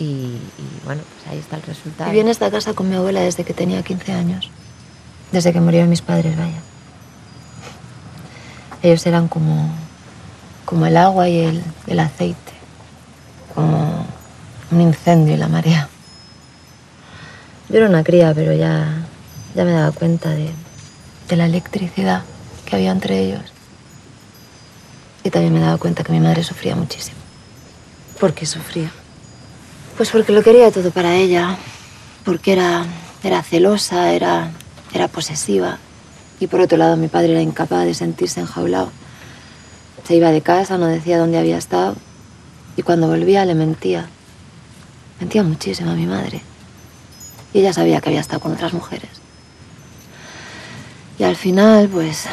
[0.00, 0.40] Y, y,
[0.84, 2.10] bueno, pues ahí está el resultado.
[2.10, 4.50] Viví en esta casa con mi abuela desde que tenía 15 años.
[5.30, 6.58] Desde que murieron mis padres, vaya.
[8.82, 9.70] Ellos eran como,
[10.64, 12.54] como el agua y el, el aceite.
[13.54, 14.04] Como
[14.72, 15.88] un incendio y la marea.
[17.74, 19.04] Yo era una cría, pero ya,
[19.56, 20.48] ya me daba cuenta de,
[21.28, 22.22] de la electricidad
[22.64, 23.42] que había entre ellos.
[25.24, 27.16] Y también me daba cuenta que mi madre sufría muchísimo.
[28.20, 28.92] ¿Por qué sufría?
[29.96, 31.56] Pues porque lo quería todo para ella,
[32.24, 32.86] porque era,
[33.24, 34.52] era celosa, era,
[34.92, 35.78] era posesiva.
[36.38, 38.92] Y por otro lado, mi padre era incapaz de sentirse enjaulado.
[40.06, 41.96] Se iba de casa, no decía dónde había estado.
[42.76, 44.08] Y cuando volvía le mentía.
[45.18, 46.53] Mentía muchísimo a mi madre.
[47.54, 49.08] Y ella sabía que había estado con otras mujeres.
[51.18, 52.26] Y al final, pues,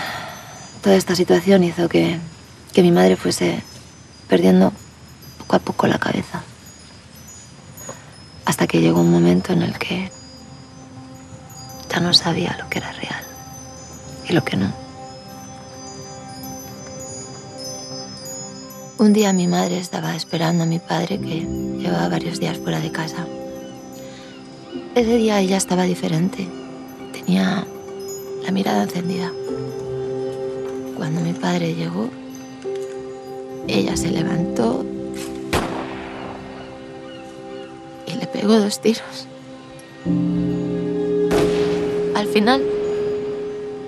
[0.82, 2.18] toda esta situación hizo que,
[2.74, 3.62] que mi madre fuese
[4.28, 4.74] perdiendo
[5.38, 6.42] poco a poco la cabeza.
[8.46, 10.12] Hasta que llegó un momento en el que
[11.90, 13.24] ya no sabía lo que era real
[14.28, 14.74] y lo que no.
[18.98, 21.42] Un día mi madre estaba esperando a mi padre que
[21.80, 23.28] llevaba varios días fuera de casa.
[24.96, 26.48] Ese día ella estaba diferente.
[27.14, 27.66] Tenía
[28.44, 29.32] la mirada encendida.
[30.98, 32.10] Cuando mi padre llegó,
[33.68, 34.86] ella se levantó
[38.06, 39.28] y le pegó dos tiros.
[42.16, 42.62] Al final,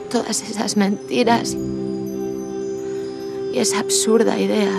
[0.10, 1.56] todas esas mentiras
[3.54, 4.72] y esa absurda idea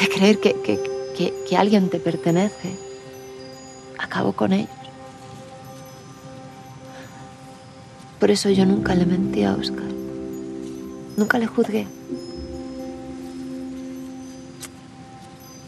[0.00, 0.80] de creer que, que-
[1.16, 2.70] que- alguien te pertenece
[3.98, 4.70] acabó con ellos.
[8.18, 9.88] Por eso yo nunca le mentí a Oscar.
[11.16, 11.86] Nunca le juzgué.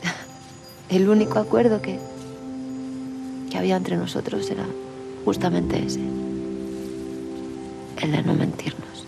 [0.89, 1.99] El único acuerdo que,
[3.51, 4.67] que había entre nosotros era
[5.25, 6.01] justamente ese.
[7.99, 9.07] El de no mentirnos.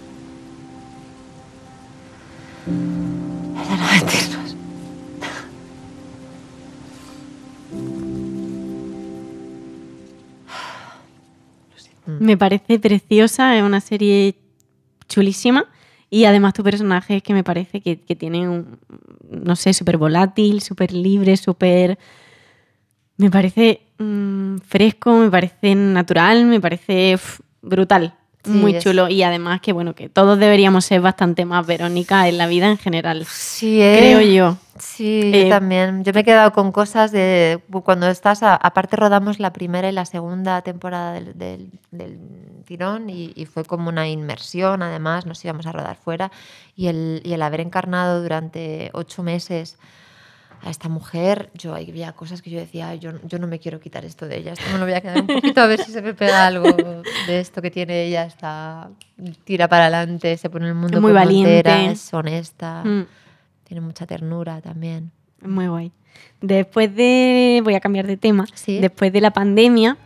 [12.23, 14.37] Me parece preciosa, es una serie
[15.09, 15.67] chulísima
[16.09, 18.79] Y además tu personaje es que me parece que, tiene un,
[19.29, 21.99] no sé, súper volátil, súper libre, súper...
[23.17, 27.19] Me parece mm, fresco, me parece natural, me parece
[27.61, 28.15] brutal.
[28.45, 29.09] Sí, muy es- chulo.
[29.09, 32.79] Y además que, bueno, que todos deberíamos ser bastante más Verónica en la vida en
[32.79, 33.25] general.
[33.27, 33.97] Sí, ¿eh?
[33.99, 34.57] Creo yo.
[34.79, 36.03] Sí, Eh, yo también.
[36.03, 39.93] Yo me he quedado con cosas de cuando estás, a- aparte rodamos la primera y
[39.93, 42.19] la segunda temporada del, del- del
[42.67, 46.33] tirón y, y fue como una inmersión, además nos íbamos a rodar fuera
[46.75, 49.77] y el, y el haber encarnado durante ocho meses
[50.63, 53.81] a esta mujer, yo había cosas que yo decía, "Ay, yo, yo no me quiero
[53.81, 55.91] quitar esto de ella, esto me lo voy a quedar un poquito a ver si
[55.91, 56.69] se me pega algo
[57.27, 58.89] de esto que tiene ella, está
[59.45, 61.55] tira para adelante, se pone el mundo muy valiente.
[61.55, 62.83] montera, es honesta.
[62.85, 63.07] Mm.
[63.65, 65.11] Tiene mucha ternura también.
[65.43, 65.93] Muy guay.
[66.41, 67.61] Después de.
[67.65, 68.47] Voy a cambiar de tema.
[68.55, 68.79] Sí.
[68.81, 69.97] Después de la pandemia,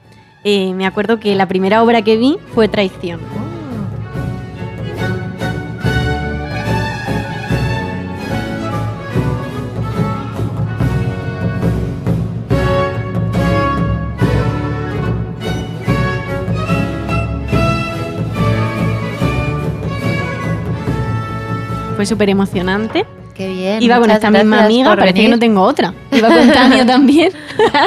[0.45, 3.46] eh, me acuerdo que la primera obra que vi fue Traición.
[21.97, 23.05] Fue súper emocionante.
[23.35, 23.83] Qué bien.
[23.83, 25.93] Iba con esta misma amiga, por parece que no tengo otra.
[26.13, 27.33] Iba con Tania también.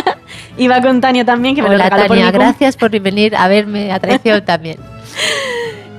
[0.58, 3.36] Iba con Tania también, que me lo regaló por Tania, mi cum- gracias por venir
[3.36, 4.78] a verme a traición también.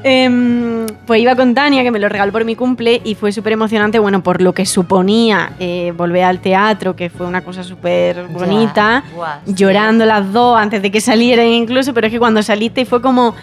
[0.02, 3.52] Em, pues iba con Tania, que me lo regaló por mi cumple, y fue súper
[3.52, 8.26] emocionante, bueno, por lo que suponía eh, volver al teatro, que fue una cosa súper
[8.28, 9.04] bonita,
[9.44, 13.34] llorando las dos antes de que salieran incluso, pero es que cuando saliste fue como,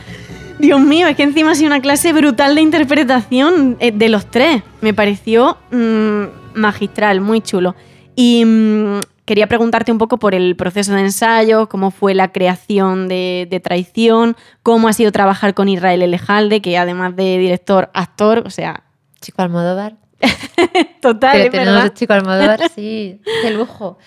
[0.60, 4.26] Dios mío, es que encima ha sido una clase brutal de interpretación eh, de los
[4.26, 4.64] tres.
[4.82, 6.24] Me pareció mm,
[6.56, 7.76] magistral, muy chulo.
[8.16, 13.08] Y mm, quería preguntarte un poco por el proceso de ensayo, cómo fue la creación
[13.08, 18.44] de, de Traición, cómo ha sido trabajar con Israel Elejalde, que además de director, actor,
[18.46, 18.84] o sea,
[19.22, 19.96] Chico Almodóvar.
[21.02, 21.94] total, es tenemos verdad.
[21.94, 23.98] Chico Almodóvar, sí, qué lujo.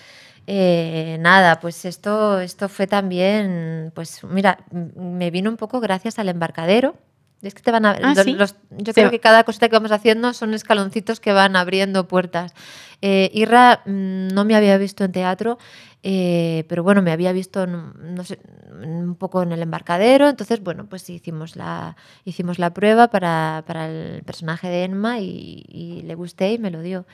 [0.53, 4.57] Eh, nada, pues esto, esto fue también, pues mira,
[4.95, 6.95] me vino un poco gracias al embarcadero.
[7.41, 8.33] Es que te van a, Ah, los- ¿sí?
[8.33, 12.53] los- yo creo que cada cosita que vamos haciendo son escaloncitos que van abriendo puertas.
[13.01, 15.57] Eh, Irra mm, no me había visto en teatro,
[16.03, 18.37] eh, pero bueno, me había visto en- no sé,
[18.83, 23.87] un poco en el embarcadero, entonces bueno, pues hicimos la, hicimos la prueba para, para
[23.87, 27.05] el personaje de Enma y, y le gusté y me lo dio.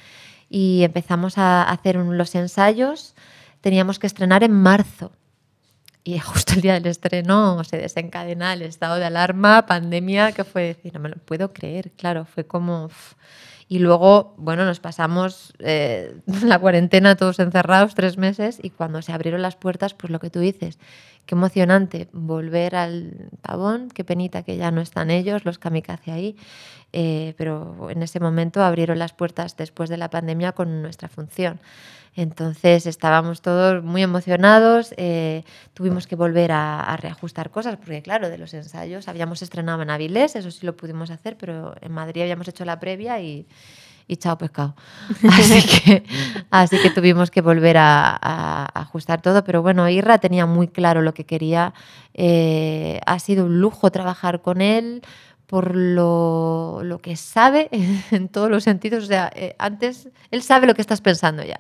[0.50, 3.16] Y empezamos a hacer los ensayos,
[3.62, 5.12] teníamos que estrenar en marzo.
[6.04, 10.64] Y justo el día del estreno se desencadena el estado de alarma, pandemia, que fue
[10.64, 12.90] decir, no me lo puedo creer, claro, fue como...
[13.70, 19.12] Y luego, bueno, nos pasamos eh, la cuarentena todos encerrados tres meses y cuando se
[19.12, 20.80] abrieron las puertas, pues lo que tú dices,
[21.26, 26.38] qué emocionante volver al pavón, qué penita que ya no están ellos, los kamikaze ahí,
[26.94, 31.60] eh, pero en ese momento abrieron las puertas después de la pandemia con nuestra función.
[32.18, 35.44] Entonces estábamos todos muy emocionados, eh,
[35.76, 39.92] tuvimos que volver a, a reajustar cosas, porque claro, de los ensayos habíamos estrenado en
[39.92, 43.46] Avilés, eso sí lo pudimos hacer, pero en Madrid habíamos hecho la previa y,
[44.08, 44.76] y chao pescado.
[45.24, 46.04] Así que,
[46.50, 50.68] así que tuvimos que volver a, a- a ajustar todo, pero bueno, Irra tenía muy
[50.70, 51.74] claro lo que quería,
[52.14, 55.02] eh, ha sido un lujo trabajar con él
[55.48, 57.70] por lo, lo que sabe
[58.12, 61.58] en todos los sentidos, o sea, eh, antes él sabe lo que estás pensando ya.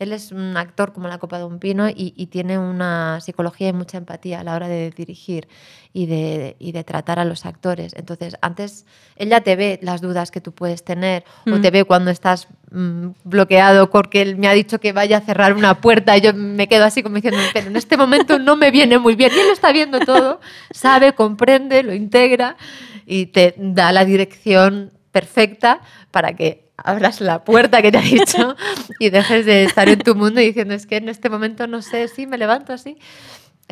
[0.00, 3.68] Él es un actor como la copa de un pino y, y tiene una psicología
[3.68, 5.46] y mucha empatía a la hora de dirigir
[5.92, 7.92] y de, y de tratar a los actores.
[7.94, 8.86] Entonces, antes
[9.16, 11.60] él ya te ve las dudas que tú puedes tener o Mm.
[11.60, 15.52] te ve cuando estás mm, bloqueado porque él me ha dicho que vaya a cerrar
[15.52, 18.70] una puerta y yo me quedo así como diciendo, pero en este momento no me
[18.70, 19.30] viene muy bien.
[19.36, 22.56] Y él lo está viendo todo, sabe, comprende, lo integra
[23.04, 28.56] y te da la dirección perfecta para que abras la puerta que te ha dicho
[28.98, 32.08] y dejes de estar en tu mundo diciendo es que en este momento no sé
[32.08, 32.98] si me levanto así.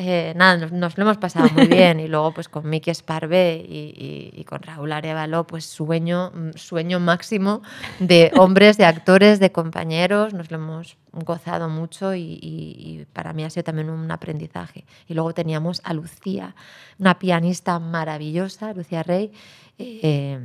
[0.01, 3.57] Eh, nada, nos, nos lo hemos pasado muy bien y luego pues con Miki Esparvé
[3.68, 7.62] y, y- y con Raúl Arevalo pues sueño, mm, sueño máximo
[7.99, 13.42] de hombres, de actores, de compañeros, nos lo hemos gozado mucho y- y para mí
[13.42, 14.85] ha sido también un aprendizaje.
[15.09, 16.55] Y luego teníamos a Lucía,
[17.01, 19.33] una pianista maravillosa, Lucía Rey,
[19.81, 20.38] eh,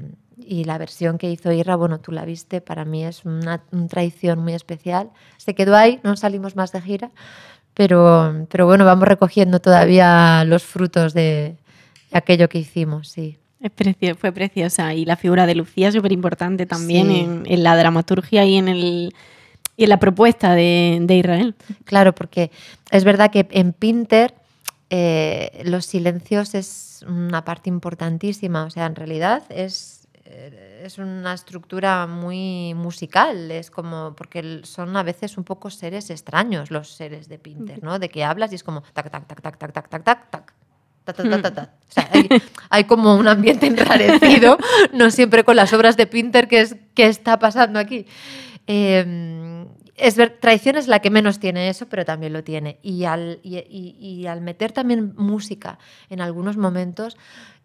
[0.47, 3.87] y la versión que hizo Irra, bueno, tú la viste, para mí es una, una
[3.87, 5.09] traición muy especial.
[5.37, 7.11] Se quedó ahí, no salimos más de gira,
[7.73, 11.55] pero, pero bueno, vamos recogiendo todavía los frutos de,
[12.11, 13.37] aquello que hicimos, sí.
[13.59, 17.19] Es precio- fue preciosa y la figura de Lucía es súper importante también Sí.
[17.21, 19.15] en, en la dramaturgia y en, el,
[19.77, 21.55] y en la propuesta de, de Israel.
[21.85, 22.51] Claro, porque
[22.91, 24.35] es verdad que en Pinter
[24.89, 28.65] eh, los silencios es una parte importantísima.
[28.65, 35.03] O sea, en realidad es es una estructura muy musical, es como, porque son a
[35.03, 37.99] veces un poco seres extraños los seres de Pinter, ¿no?
[37.99, 40.53] De que hablas y es como tac, tac, tac, tac, tac, tac, tac, tac, tac.
[41.03, 41.73] ta, ta, ta, ta, ta.
[41.89, 42.29] O sea, hay,
[42.69, 44.57] hay como un ambiente enrarecido,
[44.93, 48.05] no siempre con las obras de Pinter que, es, que está pasando aquí.
[48.67, 52.79] Eh, es ver, Traición es la que menos tiene eso, pero también lo tiene.
[52.81, 55.77] Y al, y, y- y al meter también música
[56.09, 57.15] en algunos momentos,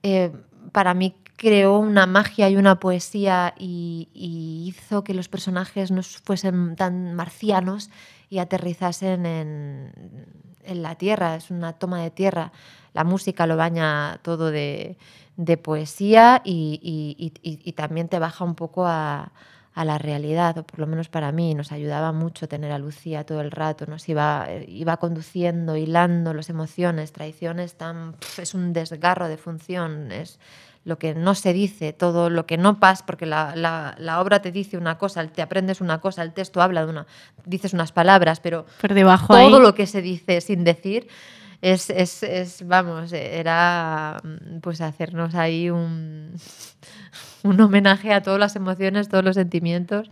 [0.02, 0.30] eh,
[0.72, 6.76] para mí creó una magia y una poesía y, hizo que los personajes no fuesen
[6.76, 7.90] tan marcianos
[8.28, 9.92] y aterrizasen en,
[10.66, 11.36] la tierra.
[11.36, 12.52] Es una toma de tierra.
[12.92, 14.98] La música lo baña todo de,
[15.62, 19.32] poesía y, también te baja un poco a,
[19.76, 23.40] la realidad, o por lo menos para mí, nos ayudaba mucho tener a Lucía todo
[23.40, 27.76] el rato, nos iba, iba conduciendo, hilando las emociones, traiciones,
[28.38, 30.40] es un desgarro de función, es
[30.88, 34.40] lo que no se dice, todo lo que no pasa, porque la, la- la obra
[34.40, 37.06] te dice una cosa, te aprendes una cosa, el texto habla de una,
[37.44, 39.62] dices unas palabras, pero Por debajo todo ahí.
[39.62, 41.06] lo que se dice sin decir
[41.60, 46.32] es, es, es, vamos, era mm, pues hacernos ahí un,
[47.42, 50.10] un homenaje a todas las emociones, todos los sentimientos.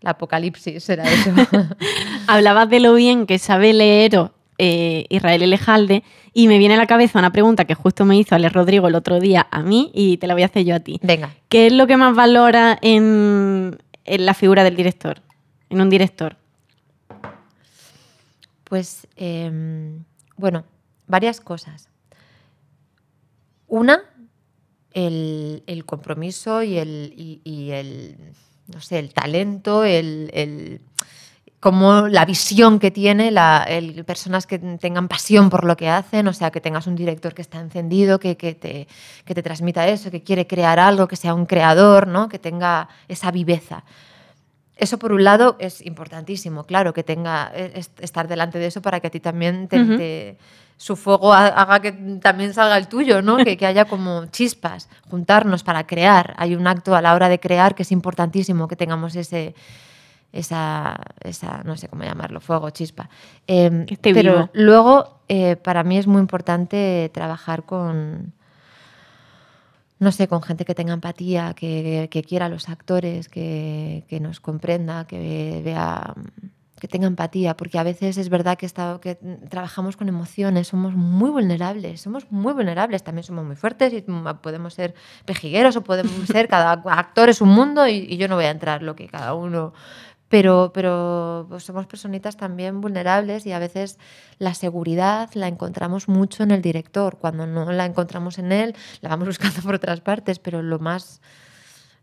[0.00, 1.32] La apocalipsis era eso.
[2.28, 6.02] Hablabas de lo bien que sabe leer eh, Israel Elejalde
[6.34, 8.94] y me viene a la cabeza una pregunta que justo me hizo Ale Rodrigo el
[8.94, 10.98] otro día a mí y te la voy a hacer yo a ti.
[11.02, 15.22] Venga, ¿Qué es lo que más valora en, en la figura del director?
[15.70, 16.36] En un director.
[18.64, 20.04] pues em,
[20.36, 20.64] bueno,
[21.06, 21.88] varias cosas.
[23.66, 24.02] Una,
[24.92, 28.16] el, el compromiso y el, y, y el,
[28.66, 30.80] no sé, el talento, el, el-
[31.60, 36.28] como la visión que tiene, la, el, personas que tengan pasión por lo que hacen,
[36.28, 38.86] o sea, que tengas un director que está encendido, que, que te,
[39.24, 42.28] que te transmita eso, que quiere crear algo, que sea un creador, ¿no?
[42.28, 43.82] que tenga esa viveza.
[44.76, 49.00] Eso por un lado es importantísimo, claro, que tenga est- estar delante de eso para
[49.00, 50.36] que a ti también te-
[50.76, 51.90] su fuego ha- haga que
[52.22, 53.36] también salga el tuyo, ¿no?
[53.44, 56.34] que, que haya como chispas, juntarnos para crear.
[56.38, 59.56] Hay un acto a la hora de crear que es importantísimo que tengamos ese,
[60.32, 63.08] esa, esa no sé cómo llamarlo, fuego, chispa.
[63.46, 64.50] Em, pero vivo.
[64.52, 68.32] luego, eh, para mí es muy importante trabajar con,
[69.98, 74.20] no sé, con gente que tenga empatía, que, que quiera a los actores, que, que
[74.20, 76.14] nos comprenda, que vea,
[76.78, 79.16] que tenga empatía, porque a veces es verdad que, está, que
[79.48, 84.04] trabajamos con emociones, somos muy vulnerables, somos muy vulnerables, también somos muy fuertes y
[84.42, 88.36] podemos ser pejigueros o podemos ser, cada actor es un mundo y, y yo no
[88.36, 89.72] voy a entrar lo que cada uno
[90.28, 93.98] pero, pero pues, somos personitas también vulnerables y a veces
[94.38, 97.18] la seguridad la encontramos mucho en el director.
[97.18, 101.20] Cuando no la encontramos en él, la vamos buscando por otras partes, pero lo más,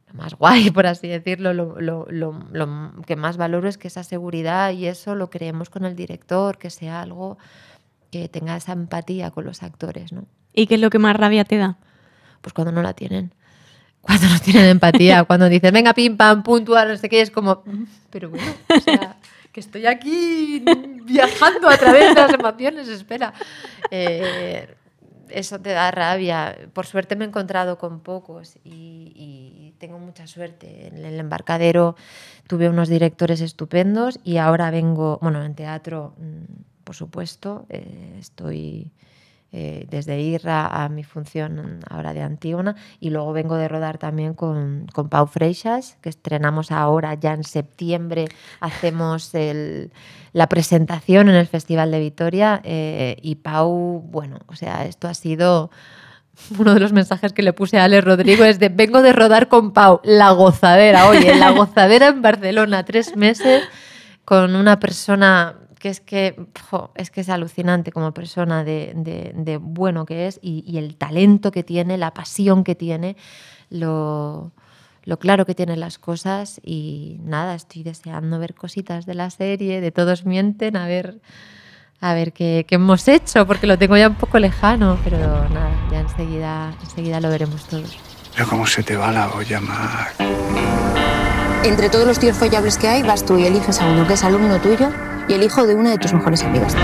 [0.07, 4.03] lo más guay, por así decirlo, lo, lo- lo- que más valoro es que esa
[4.03, 7.37] seguridad y eso lo creemos con el director, que sea algo
[8.11, 10.25] que tenga esa empatía con los actores, ¿no?
[10.53, 11.77] ¿Y qué es lo que más rabia te da?
[12.41, 13.33] Pues cuando no la tienen.
[14.05, 17.63] Cuando no tienen empatía, cuando dicen, venga, pim, pam, puntual, no sé qué, es como,
[17.65, 19.17] "Mm, pero bueno, o sea,
[19.51, 20.63] que estoy aquí
[21.05, 23.33] viajando a través de las emociones, espera.
[23.91, 24.67] Eh,
[25.29, 26.55] eso te da rabia.
[26.73, 30.87] Por suerte me he encontrado con pocos y, y tengo mucha suerte.
[30.87, 31.95] En el embarcadero
[32.47, 38.91] tuve unos directores estupendos y ahora vengo, bueno, en teatro, mm, por supuesto, eh, estoy
[39.57, 42.75] eh, desde Irra a mi función ahora de Antígona.
[42.99, 47.45] Y luego vengo de rodar también con, con Pau Freixas, que estrenamos ahora ya en
[47.45, 48.25] septiembre,
[48.59, 49.91] hacemos el-
[50.33, 55.13] la presentación en el Festival de Vitoria eh, y Pau, bueno, o sea, esto ha
[55.13, 55.71] sido...
[56.59, 59.47] Uno de los mensajes que le puse a Ale Rodrigo es de vengo de rodar
[59.47, 63.63] con Pau, la gozadera, oye, la gozadera en Barcelona, tres meses
[64.25, 66.35] con una persona que es que,
[66.71, 70.79] jo, es que es alucinante como persona de, de- de bueno que es y, y
[70.79, 73.15] el talento que tiene, la pasión que tiene,
[73.69, 74.51] lo,
[75.03, 79.79] lo claro que tiene las cosas y nada, estoy deseando ver cositas de la serie,
[79.79, 81.19] de Todos Mienten, a ver,
[82.01, 85.17] a ver qué, qué hemos hecho, porque lo tengo ya un poco lejano, pero
[85.49, 87.95] nada, ya enseguida, enseguida lo veremos todos.
[88.33, 90.07] Pero cómo se te va la olla, Mar.
[91.65, 94.23] Entre todos los tíos follables que hay, vas tú y eliges a uno que es
[94.23, 94.91] alumno tuyo
[95.27, 96.75] y el hijo de una de tus mejores amigas.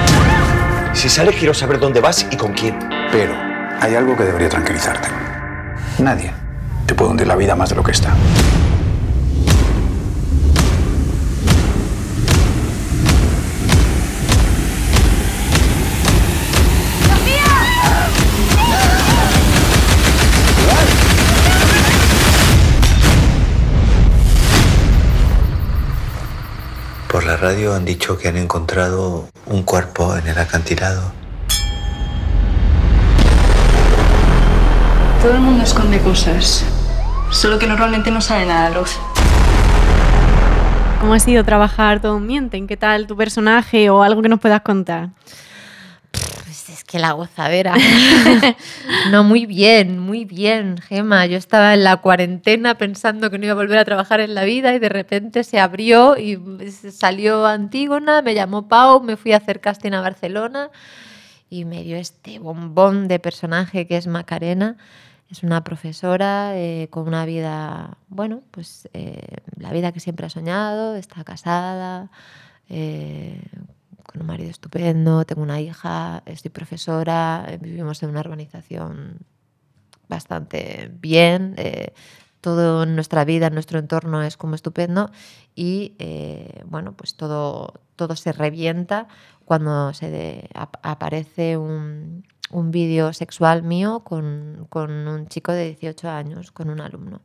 [0.94, 2.80] Si sale, quiero saber dónde vas y con quién.
[3.12, 3.32] Pero
[3.80, 5.08] hay algo que debería tranquilizarte.
[6.00, 6.34] Nadie
[6.88, 8.10] te puede hundir la vida más de lo que está.
[27.20, 31.12] Radio han dicho que han encontrado un cuerpo en el acantilado.
[35.22, 36.64] Todo el mundo esconde cosas,
[37.30, 38.98] solo que normalmente no sale nada a la luz.
[41.02, 42.68] ¿Cómo ha sido trabajar Todo Mienten?
[42.68, 45.10] ¿Qué tal tu personaje o algo que nos puedas contar?
[46.92, 47.74] Que la gozadera.
[49.12, 51.26] no, muy bien, muy bien, Gema.
[51.26, 54.44] Yo estaba en la cuarentena pensando que no iba a volver a trabajar en la
[54.44, 56.38] vida y de repente se abrió y
[56.92, 60.70] salió Antígona, me llamó Pau, me fui a hacer casting a Barcelona
[61.50, 64.76] y me dio este bombón de personaje que es Macarena.
[65.30, 70.30] Es una profesora eh, con una vida, bueno, pues eh, la vida que siempre ha
[70.30, 72.12] soñado, está casada,
[72.68, 73.42] eh,
[74.12, 79.20] con un marido estupendo, tengo una hija, estoy profesora, vivimos en una urbanización
[80.08, 81.56] bastante bien,
[82.42, 85.10] todo en nuestra vida, en nuestro entorno es como estupendo
[85.56, 85.96] y
[86.66, 89.08] bueno, pues todo, todo se revienta
[89.46, 90.50] cuando se
[90.84, 96.82] aparece un, un vídeo sexual mío con, con, un chico de 18 años, con un
[96.82, 97.22] alumno.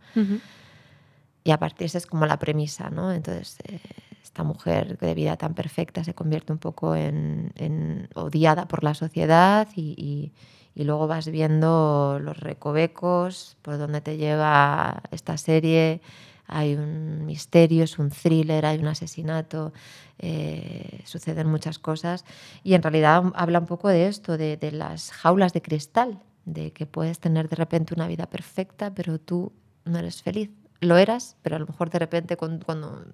[1.45, 3.13] Y a partir esa es como la premisa, ¿no?
[3.13, 3.81] Entonces, eh,
[4.27, 8.95] esta mujer de vida tan perfecta se convierte un poco en, en odiada por la
[8.95, 10.33] sociedad y, y,
[10.75, 16.01] y, luego vas viendo los recovecos, por donde te lleva esta serie.
[16.49, 19.73] Hay un misterio, es un thriller, hay un asesinato,
[20.19, 22.25] eh, suceden muchas cosas
[22.65, 26.73] y en realidad habla un poco de esto, de, de, las jaulas de cristal, de
[26.73, 29.53] que puedes tener de repente una vida perfecta, pero tú
[29.85, 30.51] no eres feliz.
[30.81, 33.05] Lo eras, pero a lo mejor de repente cuando, cuando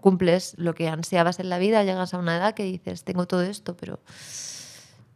[0.00, 3.42] cumples lo que ansiabas en la vida, llegas a una edad que dices, tengo todo
[3.42, 4.00] esto, pero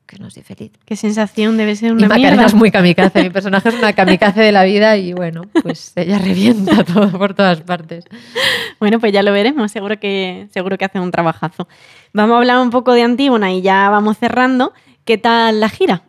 [0.06, 0.70] que no soy feliz.
[0.84, 2.46] Qué sensación debe ser una y mierda.
[2.46, 6.18] es muy kamikaze, mi personaje es una kamikaze de la vida y bueno, pues ella
[6.18, 8.04] revienta todo por todas partes.
[8.78, 11.68] Bueno, pues ya lo veremos, seguro que, seguro que hace un trabajazo.
[12.12, 14.72] Vamos a hablar un poco de Antígona y ya vamos cerrando.
[15.04, 16.02] ¿Qué tal la gira?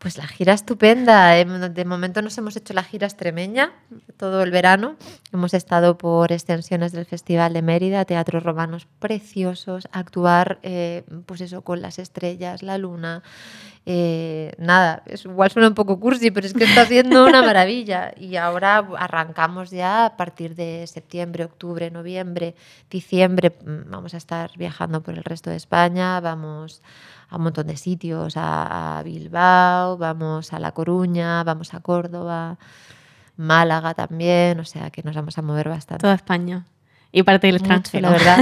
[0.00, 1.32] Pues la gira estupenda.
[1.32, 3.70] De momento nos hemos hecho la gira extremeña
[4.16, 4.96] todo el verano.
[5.30, 11.60] Hemos estado por extensiones del Festival de Mérida, teatros romanos preciosos, actuar eh, pues eso,
[11.60, 13.22] con las estrellas, la luna.
[13.86, 18.12] Eh, nada, es, igual suena un poco cursi, pero es que está siendo una maravilla.
[18.16, 22.54] Y ahora arrancamos ya a partir de septiembre, octubre, noviembre,
[22.90, 23.56] diciembre.
[23.64, 26.20] mm, Vamos a estar viajando por el resto de España.
[26.20, 26.82] Vamos
[27.28, 32.58] a un montón de sitios, a, a, Bilbao, vamos a La Coruña, vamos a Córdoba,
[33.36, 36.02] Málaga también, o sea que nos vamos a mover bastante.
[36.02, 36.66] Toda España
[37.12, 38.02] y parte del extranjero.
[38.02, 38.38] la verdad.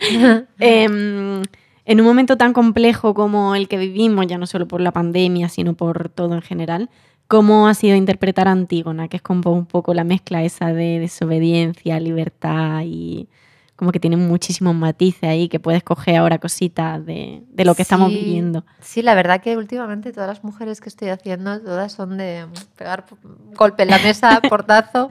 [0.58, 1.42] eh,
[1.88, 5.48] en un momento tan complejo como el que vivimos, ya no solo por la pandemia,
[5.48, 6.90] sino por todo en general,
[7.28, 9.08] ¿cómo ha sido interpretar a Antígona?
[9.08, 13.26] Que es como un poco la mezcla esa de desobediencia, libertad y
[13.74, 17.84] como que tiene muchísimos matices ahí que puedes coger ahora cositas de, de lo que
[17.84, 18.66] Sí, estamos viviendo.
[18.82, 22.44] Sí, la verdad que últimamente todas las mujeres que estoy haciendo, todas son de
[22.76, 23.06] pegar
[23.54, 25.10] golpe en la mesa, portazo,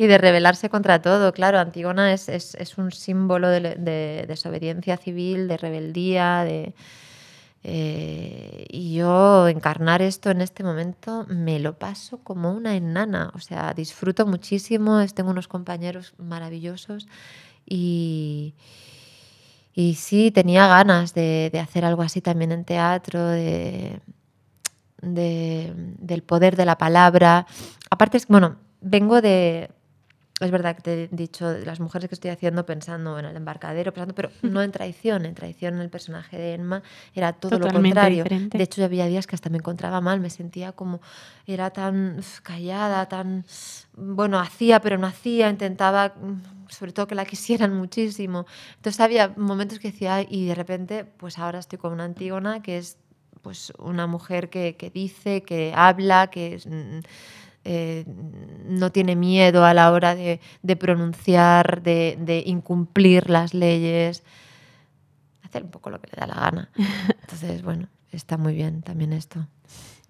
[0.00, 1.34] y de rebelarse contra todo.
[1.34, 6.74] Claro, Antígona es, es, es un símbolo de, de, desobediencia civil, de rebeldía, de...
[7.62, 13.40] Eh, y yo encarnar esto en este momento me lo paso como una enana, o
[13.40, 17.06] sea, disfruto muchísimo, tengo unos compañeros maravillosos
[17.66, 18.54] y,
[19.74, 24.00] y sí, tenía ganas de, de, hacer algo así también en teatro, de,
[25.02, 27.46] de, del poder de la palabra.
[27.90, 29.68] Aparte, es, bueno, vengo de...
[30.40, 33.92] Es verdad que te he dicho las mujeres que estoy haciendo pensando en el embarcadero,
[33.92, 35.26] pensando, pero no en traición.
[35.26, 36.82] En traición el personaje de Emma
[37.14, 38.24] era todo Totalmente lo contrario.
[38.24, 38.58] diferente.
[38.58, 41.00] De hecho, había días que hasta me encontraba mal, me sentía como
[41.46, 43.44] era tan callada, tan
[43.94, 48.46] bueno, hacía pero no hacía, intentaba mm, sobre todo que la quisieran muchísimo.
[48.76, 52.78] Entonces había momentos que decía, y de repente, pues ahora estoy con una Antígona que
[52.78, 52.96] es
[53.42, 57.00] pues una mujer que, que dice, que habla, que es, mm,
[57.64, 58.04] eh,
[58.66, 64.22] no tiene miedo a la hora de, de pronunciar, de, de, incumplir las leyes,
[65.42, 66.70] hacer un poco lo que le da la gana.
[67.20, 69.46] Entonces, bueno, está muy bien también esto.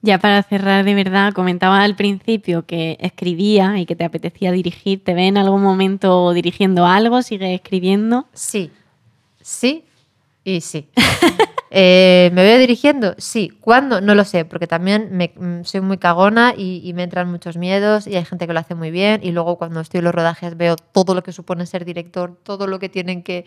[0.03, 5.05] Ya para cerrar de verdad, comentaba al principio que escribía y que te apetecía dirigir.
[5.05, 7.21] ¿Te ve en algún momento dirigiendo algo?
[7.21, 8.27] ¿Sigue escribiendo?
[8.33, 8.71] Sí,
[9.43, 9.85] sí
[10.45, 10.89] y sí.
[11.73, 13.15] Eh, ¿Me veo dirigiendo?
[13.19, 13.51] Sí.
[13.61, 14.01] ¿Cuándo?
[14.01, 18.09] No lo sé, porque también me, mm, soy muy cagona y, me entran muchos miedos
[18.09, 20.57] y hay gente que lo hace muy bien y luego cuando estoy en los rodajes
[20.57, 23.45] veo todo lo que supone ser director, todo lo que tienen que,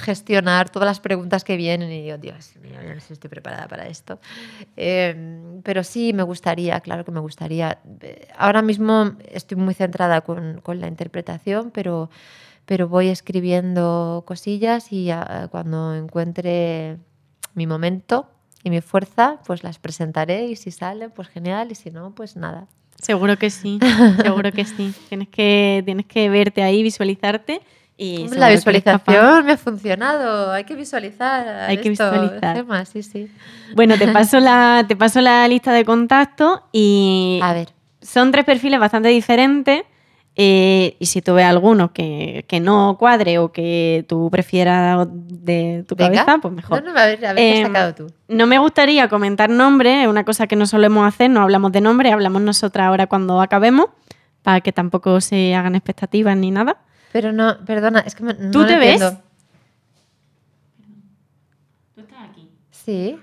[0.00, 3.28] gestionar, todas las preguntas que vienen y digo, Dios mío, yo no sé si estoy
[3.28, 4.18] preparada para esto.
[4.76, 7.78] Eh, pero sí, me gustaría, claro que me gustaría.
[8.38, 12.08] Ahora mismo estoy muy centrada con, con la interpretación, pero
[12.64, 16.98] pero voy escribiendo cosillas y ah, cuando encuentre
[17.54, 18.28] mi momento
[18.64, 22.36] y mi fuerza, pues las presentaré y si salen, pues genial y si no, pues
[22.36, 22.66] nada.
[23.00, 23.78] Seguro que sí,
[24.22, 24.94] seguro que sí.
[25.08, 27.60] Tienes que, tienes que verte ahí, visualizarte.
[27.96, 30.50] Y la visualización me ha funcionado.
[30.50, 31.46] Hay que visualizar.
[31.68, 32.56] Hay que visualizar.
[32.56, 33.30] Gemma, sí, sí.
[33.74, 37.68] Bueno, te paso la, te paso la lista de contactos y A ver.
[38.00, 39.82] son tres perfiles bastante diferentes.
[40.34, 45.84] Eh, y si tú ves alguno que, que no cuadre o que tú prefieras de
[45.86, 46.24] tu Venga.
[46.24, 46.82] cabeza, pues mejor.
[46.82, 48.06] No, no, a ver, a ver qué has Em, sacado tú.
[48.28, 51.80] No me gustaría comentar nombres, es una cosa que no solemos hacer, no hablamos de
[51.82, 53.86] nombres, hablamos nosotras ahora cuando acabemos,
[54.42, 56.78] para que tampoco se hagan expectativas ni nada.
[57.12, 59.00] Pero no, perdona, es que me- no ¿Tú lo te ves?
[61.94, 62.48] Tú estás aquí.
[62.70, 63.18] Sí.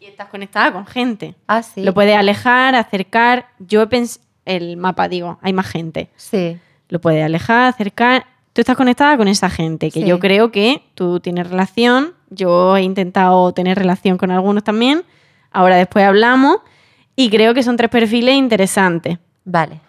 [0.00, 1.34] Y estás conectada con gente.
[1.46, 1.82] Ah, sí.
[1.82, 3.46] Lo puedes alejar, acercar.
[3.58, 6.08] Yo he pensado, el mapa, digo, hay más gente.
[6.16, 6.56] Sí.
[6.88, 8.24] Lo puedes alejar, acercar.
[8.52, 10.06] Tú estás conectada con esa gente, que Sí.
[10.06, 12.14] yo creo que tú tienes relación.
[12.30, 15.02] Yo he intentado tener relación con algunos también.
[15.52, 16.58] Ahora después hablamos.
[17.16, 19.18] Y creo que son tres perfiles interesantes.
[19.44, 19.80] Vale.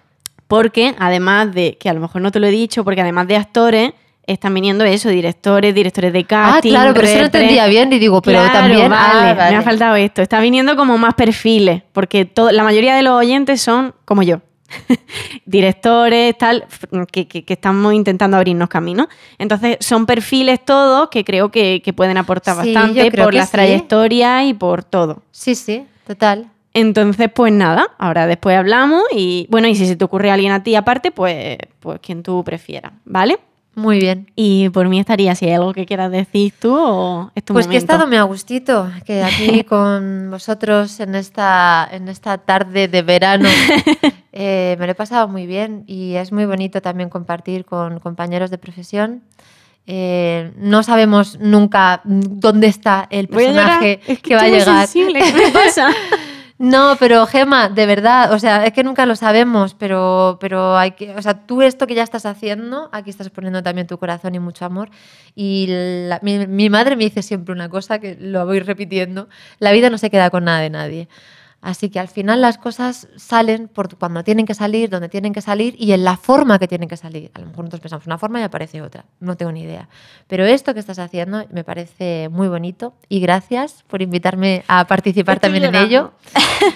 [0.48, 3.36] Porque además de, que a lo mejor no te lo he dicho, porque además de
[3.36, 3.92] actores,
[4.26, 6.72] están viniendo eso, directores, directores de Ah, casting.
[6.72, 8.90] claro, pero eso no entendía bien y digo, pero Claro, también.
[8.90, 9.52] Vale, ah, vale.
[9.52, 10.22] me ha faltado esto.
[10.22, 14.42] Está viniendo como más perfiles, porque la mayoría de los oyentes son como yo.
[15.46, 16.66] Directores, tal,
[17.12, 19.08] que, que- que estamos intentando abrirnos caminos.
[19.38, 23.52] Entonces, son perfiles todos que creo que, que pueden aportar Sí, bastante por las sí.
[23.54, 25.24] trayectorias y por todo.
[25.32, 26.48] Sí, sí, total.
[26.74, 30.62] Entonces, pues nada, ahora después hablamos y bueno, y si se te ocurre alguien a
[30.64, 33.40] ti aparte, pues, pues quien tú prefieras, ¿vale?
[33.74, 34.32] Muy bien.
[34.36, 37.68] Y por mí estaría, si hay algo que quieras decir tú o es tu Pues
[37.68, 42.88] que he estado muy a gustito, que aquí con vosotros en esta, en esta tarde
[42.88, 43.50] de verano
[44.34, 48.50] eh, me lo he pasado muy bien y es muy bonito también compartir con compañeros
[48.52, 49.24] de profesión.
[49.90, 54.88] Eh, no sabemos nunca dónde está el personaje es que, va a llegar.
[54.88, 55.90] sensible, ¿qué me pasa?
[56.60, 60.94] No, pero Gema, de verdad, o sea, es que nunca lo sabemos, pero, pero hay
[60.94, 64.34] que, o sea, tú esto que ya estás haciendo, aquí estás poniendo también tu corazón
[64.34, 64.90] y mucho amor.
[65.36, 69.72] Y la- mi, mi madre me dice siempre una cosa que lo voy repitiendo, la
[69.72, 71.08] vida no se queda con nada de nadie.
[71.62, 75.42] Así que al final las cosas salen por cuando tienen que salir, donde tienen que
[75.42, 77.32] salir y en la forma que tienen que salir.
[77.34, 79.90] A lo mejor nosotros pensamos una forma y aparece otra, no tengo ni idea.
[80.28, 85.36] Pero esto que estás haciendo me parece muy bonito y gracias por invitarme a participar
[85.36, 85.96] Estoy también en llorando.
[85.96, 86.12] ello.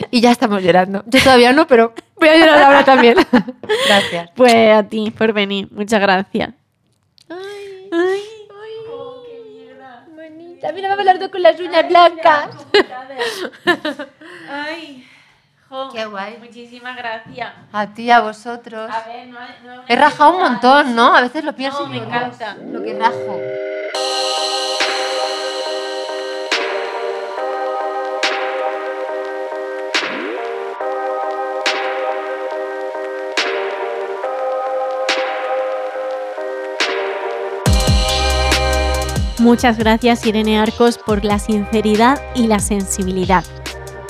[0.10, 1.04] Y ya estamos llorando.
[1.06, 3.16] Yo todavía no, pero voy a llorar ahora también.
[3.88, 4.32] Gracias.
[4.36, 6.54] Pues a ti por venir, muchas gracias.
[10.16, 10.72] Bonita.
[10.74, 12.50] Mira, me hablando con las uñas blancas.
[14.52, 15.08] Ay,
[15.94, 16.38] Qué guay.
[16.38, 17.54] Muchísimas gracias.
[17.72, 18.92] A ti, a vosotros.
[18.92, 19.40] A ver, no,
[19.88, 21.16] He rajado un montón, ¿no?
[21.16, 22.56] A veces lo pienso No, y me encanta.
[22.56, 23.40] "Dios, lo que rajo.
[39.40, 43.44] Muchas gracias Irene Arcos por la sinceridad y la sensibilidad,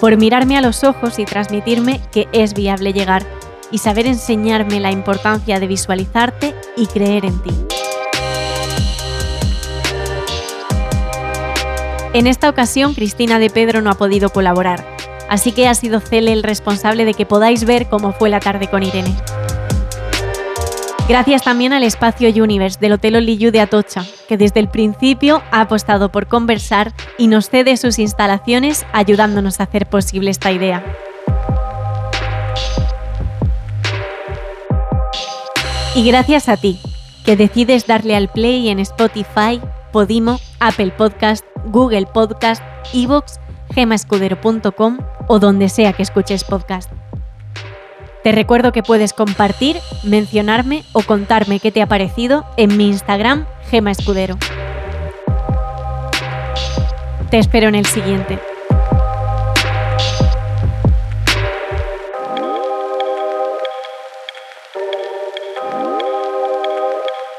[0.01, 3.23] por mirarme a los ojos y transmitirme que es viable llegar
[3.69, 7.51] y saber enseñarme la importancia de visualizarte y creer en ti.
[12.13, 14.85] En esta ocasión Cristina de Pedro no ha podido colaborar,
[15.29, 18.69] así que ha sido Cele el responsable de que podáis ver cómo fue la tarde
[18.69, 19.15] con Irene.
[21.12, 25.59] Gracias también al Espacio Universe del Hotel Oliyu de Atocha, que desde el principio ha
[25.59, 30.82] apostado por conversar y nos cede sus instalaciones ayudándonos a hacer posible esta idea.
[35.95, 36.80] Y gracias a ti,
[37.26, 39.59] que decides darle al play en Spotify,
[39.91, 43.41] Podimo, Apple Podcast, Google Podcast, Evox,
[43.76, 46.89] gemascudero.com o donde sea que escuches podcast.
[48.24, 53.47] Te recuerdo que puedes compartir, mencionarme o contarme qué te ha parecido en mi Instagram,
[53.69, 54.38] Gema Escudero.
[57.32, 58.38] Te espero en el siguiente.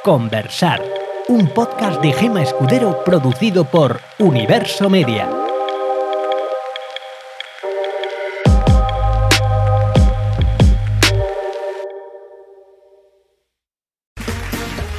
[0.03, 0.83] Conversar,
[1.29, 5.42] un podcast de Gema Escudero producido por Universo Media.